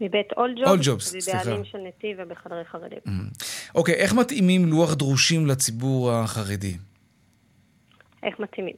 [0.00, 1.38] מבית AllJobs, AllJobs, סליחה.
[1.44, 2.98] בבעלים של נתיב ובחדרי חרדים.
[3.74, 6.76] אוקיי, איך מתאימים לוח דרושים לציבור החרדי?
[8.22, 8.76] איך מתאימים?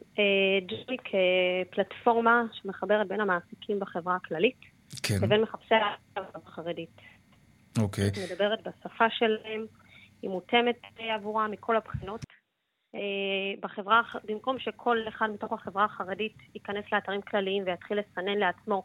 [0.68, 0.96] ג'ולי
[1.70, 4.60] כפלטפורמה שמחברת בין המעסיקים בחברה הכללית
[5.02, 5.18] כן.
[5.22, 5.74] לבין מחפשי
[6.16, 7.00] החרדית.
[7.78, 8.04] אוקיי.
[8.04, 9.66] היא מדברת בשפה שלהם,
[10.22, 10.76] היא מותאמת
[11.16, 12.24] עבורה מכל הבחינות.
[12.94, 13.00] אה,
[13.60, 18.82] בחברה, במקום שכל אחד מתוך החברה החרדית ייכנס לאתרים כלליים ויתחיל לסנן לעצמו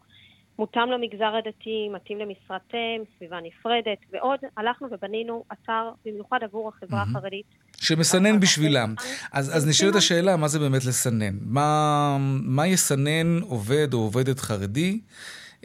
[0.59, 7.09] מותאם למגזר הדתי, מתאים למשרתם, סביבה נפרדת ועוד, הלכנו ובנינו אתר במיוחד עבור החברה mm-hmm.
[7.09, 7.45] החרדית.
[7.77, 8.95] שמסנן בשבילם.
[9.31, 11.37] אז, אז נשאלת השאלה, מה זה באמת לסנן?
[11.41, 14.99] מה, מה יסנן עובד או עובדת חרדי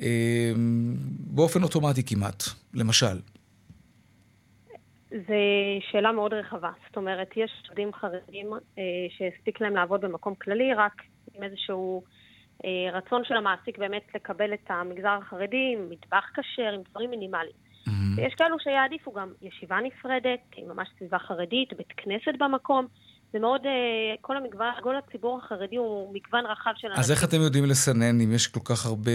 [0.03, 0.53] אה,
[1.19, 2.43] באופן אוטומטי כמעט,
[2.75, 3.17] למשל?
[5.15, 5.35] זו
[5.91, 6.71] שאלה מאוד רחבה.
[6.87, 11.03] זאת אומרת, יש עובדים חרדים אה, שהספיק להם לעבוד במקום כללי, רק
[11.35, 12.03] עם איזשהו...
[12.65, 17.57] אה, רצון של המעסיק באמת לקבל את המגזר החרדי עם מטבח כשר, עם דברים מינימליים.
[17.89, 17.91] Mm-hmm.
[18.17, 22.87] ויש כאלו שיעדיפו גם ישיבה נפרדת, ממש סביבה חרדית, בית כנסת במקום.
[23.33, 27.01] זה מאוד, אה, כל המגוון, כל הציבור החרדי הוא מגוון רחב של אנשים.
[27.01, 29.11] אז איך אתם יודעים לסנן אם יש כל כך הרבה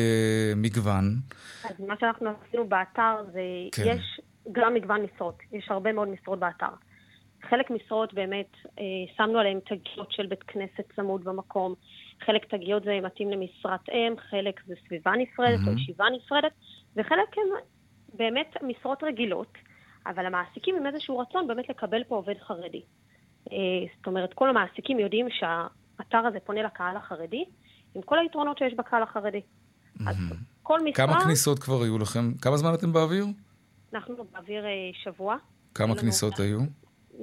[0.55, 1.15] מגוון?
[1.63, 3.41] אז מה שאנחנו עשינו באתר זה,
[3.71, 3.83] כן.
[3.85, 4.21] יש
[4.51, 6.73] גם מגוון משרות, יש הרבה מאוד משרות באתר.
[7.49, 8.83] חלק משרות באמת, אה,
[9.17, 11.73] שמנו עליהן תגיות של בית כנסת צמוד במקום.
[12.25, 15.67] חלק תגיות זה מתאים למשרת אם, חלק זה סביבה נפרדת mm-hmm.
[15.67, 16.51] או ישיבה נפרדת,
[16.95, 17.47] וחלק הם
[18.13, 19.53] באמת משרות רגילות,
[20.07, 22.81] אבל המעסיקים עם איזשהו רצון באמת לקבל פה עובד חרדי.
[23.51, 23.57] אה,
[23.97, 27.45] זאת אומרת, כל המעסיקים יודעים שהאתר הזה פונה לקהל החרדי,
[27.95, 29.41] עם כל היתרונות שיש בקהל החרדי.
[29.41, 30.09] Mm-hmm.
[30.09, 30.15] אז
[30.63, 31.07] כל משרה...
[31.07, 32.33] כמה כניסות כבר היו לכם?
[32.41, 33.25] כמה זמן אתם באוויר?
[33.93, 34.69] אנחנו באוויר אה,
[35.03, 35.37] שבוע.
[35.73, 36.59] כמה כניסות היו?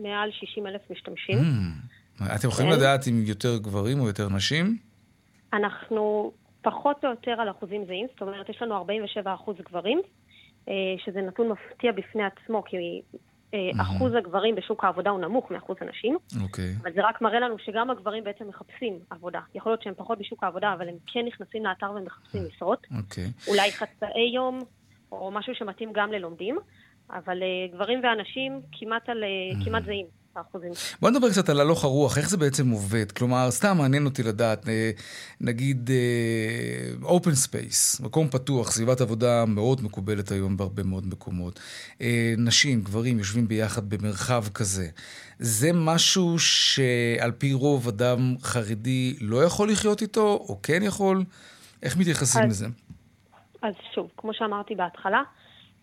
[0.03, 1.39] מעל 60 אלף משתמשים.
[1.39, 2.25] Mm.
[2.37, 2.79] אתם יכולים כן.
[2.79, 4.79] לדעת אם יותר גברים או יותר נשים?
[5.53, 10.01] אנחנו פחות או יותר על אחוזים זהים, זאת אומרת, יש לנו 47 אחוז גברים,
[10.69, 12.77] אה, שזה נתון מפתיע בפני עצמו, כי
[13.55, 16.17] אה, אחוז הגברים בשוק העבודה הוא נמוך מאחוז הנשים.
[16.43, 16.75] אוקיי.
[16.83, 19.41] אבל זה רק מראה לנו שגם הגברים בעצם מחפשים עבודה.
[19.55, 22.87] יכול להיות שהם פחות בשוק העבודה, אבל הם כן נכנסים לאתר ומחפשים משרות.
[22.99, 23.31] אוקיי.
[23.49, 24.59] אולי חצאי יום,
[25.13, 26.59] או משהו שמתאים גם ללומדים,
[27.11, 29.25] אבל אה, גברים ואנשים כמעט, על,
[29.65, 30.07] כמעט זהים.
[30.37, 30.71] האחוזים.
[31.01, 33.13] בוא נדבר קצת על הלוך הרוח, איך זה בעצם עובד?
[33.13, 34.91] כלומר, סתם מעניין אותי לדעת, אה,
[35.41, 35.91] נגיד
[37.03, 41.61] open space, מקום פתוח, סביבת עבודה מאוד מקובלת היום בהרבה מאוד מקומות.
[42.39, 44.89] נשים, גברים, יושבים ביחד במרחב כזה.
[45.39, 51.25] זה משהו שעל פי רוב אדם חרדי לא יכול לחיות איתו, או כן יכול?
[51.83, 52.67] איך מתייחסים אז, לזה?
[53.63, 55.23] אז שוב, כמו שאמרתי בהתחלה,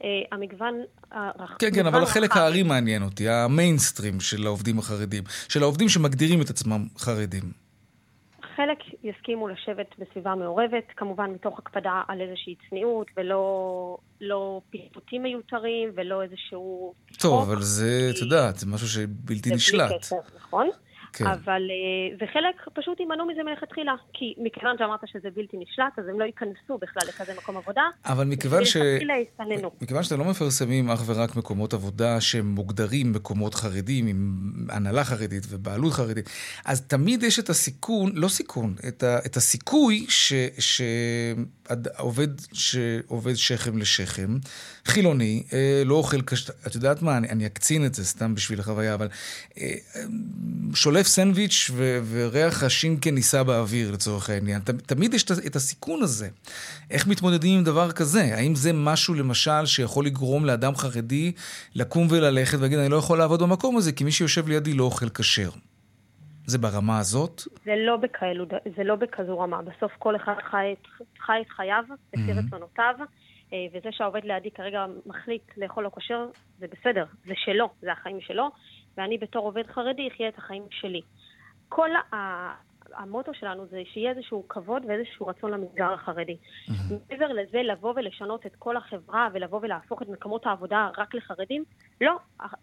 [0.03, 1.55] אה, המגוון הרחב.
[1.59, 6.49] כן, כן, אבל החלק הארי מעניין אותי, המיינסטרים של העובדים החרדים, של העובדים שמגדירים את
[6.49, 7.63] עצמם חרדים.
[8.55, 15.89] חלק יסכימו לשבת בסביבה מעורבת, כמובן מתוך הקפדה על איזושהי צניעות ולא לא פטפוטים מיותרים
[15.95, 16.93] ולא איזשהו...
[17.19, 19.89] טוב, אבל זה, את יודעת, זה משהו שבלתי נשלט.
[19.89, 20.69] זה בלי קשר, נכון?
[21.13, 21.25] כן.
[21.27, 26.19] אבל, אה, וחלק פשוט יימנעו מזה מלכתחילה, כי מכיוון שאמרת שזה בלתי נשלט, אז הם
[26.19, 27.81] לא ייכנסו בכלל לכזה מקום עבודה.
[28.05, 28.77] אבל מכיוון ש...
[29.81, 34.39] מכיוון שאתם לא מפרסמים אך ורק מקומות עבודה שהם מוגדרים מקומות חרדים, עם
[34.69, 36.29] הנהלה חרדית ובעלות חרדית,
[36.65, 40.33] אז תמיד יש את הסיכון, לא סיכון, את, ה, את הסיכוי ש...
[40.59, 40.81] ש...
[41.97, 44.37] עובד שעובד שכם לשכם,
[44.85, 46.49] חילוני, אה, לא אוכל קש...
[46.67, 49.07] את יודעת מה, אני, אני אקצין את זה סתם בשביל החוויה, אבל
[49.57, 49.73] אה,
[50.73, 54.61] שולף סנדוויץ' ו, וריח השינקן נישא באוויר לצורך העניין.
[54.61, 56.29] ת, תמיד יש את הסיכון הזה.
[56.91, 58.35] איך מתמודדים עם דבר כזה?
[58.35, 61.31] האם זה משהו למשל שיכול לגרום לאדם חרדי
[61.75, 65.09] לקום וללכת ולהגיד, אני לא יכול לעבוד במקום הזה כי מי שיושב לידי לא אוכל
[65.09, 65.49] כשר?
[66.45, 67.41] זה ברמה הזאת?
[67.65, 69.61] זה לא, בכאלו, זה לא בכזו רמה.
[69.61, 70.73] בסוף כל אחד חי,
[71.19, 71.83] חי את חייו,
[72.13, 72.47] לפי mm-hmm.
[72.47, 72.95] רצונותיו,
[73.73, 76.27] וזה שהעובד לידי כרגע מחליט לאכול לא כשר,
[76.59, 78.49] זה בסדר, זה שלו, זה החיים שלו,
[78.97, 81.01] ואני בתור עובד חרדי אחיה את החיים שלי.
[81.69, 81.89] כל
[82.95, 86.37] המוטו שלנו זה שיהיה איזשהו כבוד ואיזשהו רצון למגזר החרדי.
[87.09, 91.63] מעבר לזה, לבוא ולשנות את כל החברה ולבוא ולהפוך את מקומות העבודה רק לחרדים,
[92.01, 92.17] לא.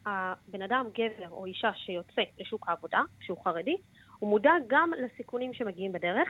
[0.06, 3.76] הבן אדם, גבר או אישה שיוצא לשוק העבודה, שהוא חרדי,
[4.18, 6.28] הוא מודע גם לסיכונים שמגיעים בדרך.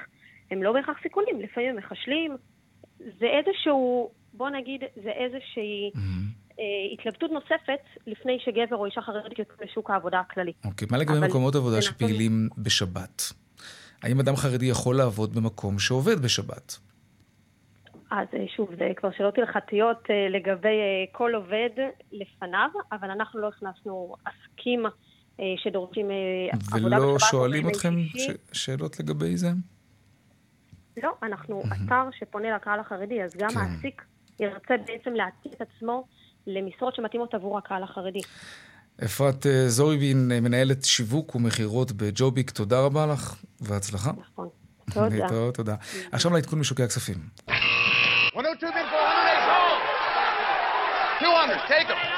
[0.50, 2.36] הם לא בהכרח סיכונים, לפעמים הם מחשלים.
[2.98, 5.90] זה איזשהו, בוא נגיד, זה איזושהי...
[5.94, 6.40] Mm-hmm.
[6.92, 10.52] התלבטות נוספת לפני שגבר או אישה חרדית יוצאים לשוק העבודה הכללי.
[10.64, 13.32] אוקיי, מה לגבי מקומות עבודה שפעילים בשבת?
[14.02, 16.78] האם אדם חרדי יכול לעבוד במקום שעובד בשבת?
[18.10, 21.70] אז אה, שוב, זה כבר שאלות הלכתיות אה, לגבי אה, כל עובד
[22.12, 24.86] לפניו, אבל אנחנו לא הכנסנו עסקים
[25.56, 26.10] שדורשים
[26.72, 27.02] עבודה בשבת.
[27.02, 28.30] ולא שואלים אתכם ש...
[28.52, 29.48] שאלות לגבי זה?
[31.02, 33.54] לא, אנחנו אתר שפונה לקהל החרדי, אז גם כן.
[33.54, 34.02] מעסיק
[34.40, 36.06] ירצה בעצם להתאים את עצמו
[36.46, 38.20] למשרות שמתאימות עבור הקהל החרדי.
[39.04, 44.10] אפרת זוריבין, מנהלת שיווק ומכירות בג'וביק, תודה רבה לך והצלחה.
[44.32, 44.48] נכון.
[44.94, 45.08] תודה.
[45.16, 45.74] להתראות, תודה.
[46.12, 47.16] עכשיו לעדכון משוקי הכספים.
[48.36, 48.96] 102 bid for
[51.22, 52.10] 100, 200, take them.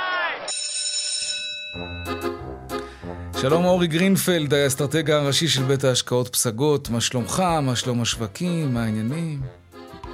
[3.40, 7.42] שלום אורי גרינפלד, האסטרטג הראשי של בית ההשקעות פסגות, מה שלומך?
[7.62, 8.74] מה שלום השווקים?
[8.74, 9.38] מה העניינים?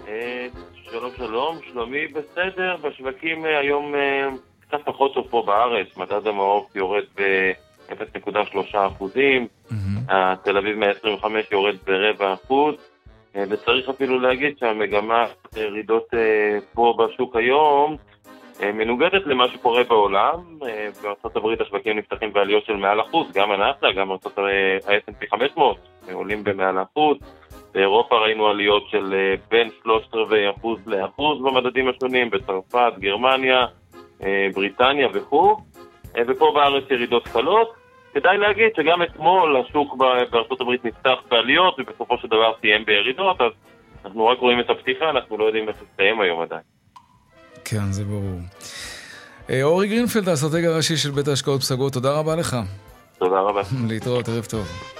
[0.08, 0.46] אה,
[0.90, 4.28] שלום שלום, שלומי בסדר, בשווקים אה, היום אה,
[4.68, 9.46] קצת פחות טוב פה בארץ, מדד המעוף יורד ב-0.3 אחוזים,
[10.44, 12.74] תל אביב 125 יורד ברבע אחוז,
[13.36, 15.24] אה, וצריך אפילו להגיד שהמגמה
[15.56, 17.96] ירידות אה, פה בשוק היום
[18.62, 20.58] אה, מנוגדת למה שקורה בעולם.
[21.02, 25.76] בארה"ב השווקים נפתחים בעליות של מעל אחוז, גם הנאס"א, גם ה-S&P 500
[26.12, 27.16] עולים במעל אחוז.
[27.74, 33.66] באירופה ראינו עליות של בין שלושת רבעי אחוז לאחוז במדדים השונים, בצרפת, גרמניה,
[34.54, 35.56] בריטניה וכו',
[36.28, 37.72] ופה בארץ ירידות קלות.
[38.14, 39.96] כדאי להגיד שגם אתמול השוק
[40.30, 43.52] בארצות הברית נפתח בעליות ובסופו של דבר סיים בירידות, אז
[44.04, 46.62] אנחנו רק רואים את הפתיחה, אנחנו לא יודעים איך יסתיים היום עדיין.
[47.64, 48.40] כן, זה ברור.
[49.50, 52.56] אה, אורי גרינפלד, האסטרטג הראשי של בית ההשקעות פסגות, תודה רבה לך.
[53.18, 53.62] תודה רבה.
[53.88, 54.97] להתראות, ערב טוב.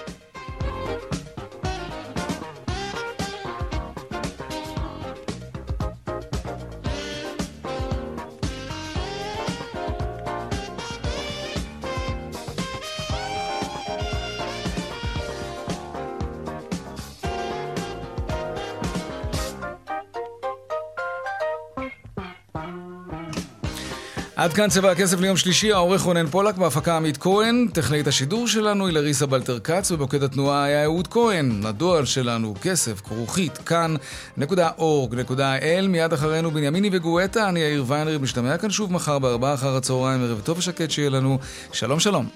[24.49, 28.87] עד כאן צבע הכסף ליום שלישי, העורך רונן פולק בהפקה עמית כהן, טכנאית השידור שלנו
[28.87, 31.61] היא לריסה בלטר כץ, ובמוקד התנועה היה אהוד כהן.
[31.65, 38.93] הדואל שלנו כסף, כרוכית, כאן.org.il, מיד אחרינו בנימיני וגואטה, אני יאיר ויינרי, משתמע כאן שוב
[38.93, 41.39] מחר בארבעה אחר הצהריים, ערב טוב ושקט שיהיה לנו.
[41.73, 42.29] שלום שלום.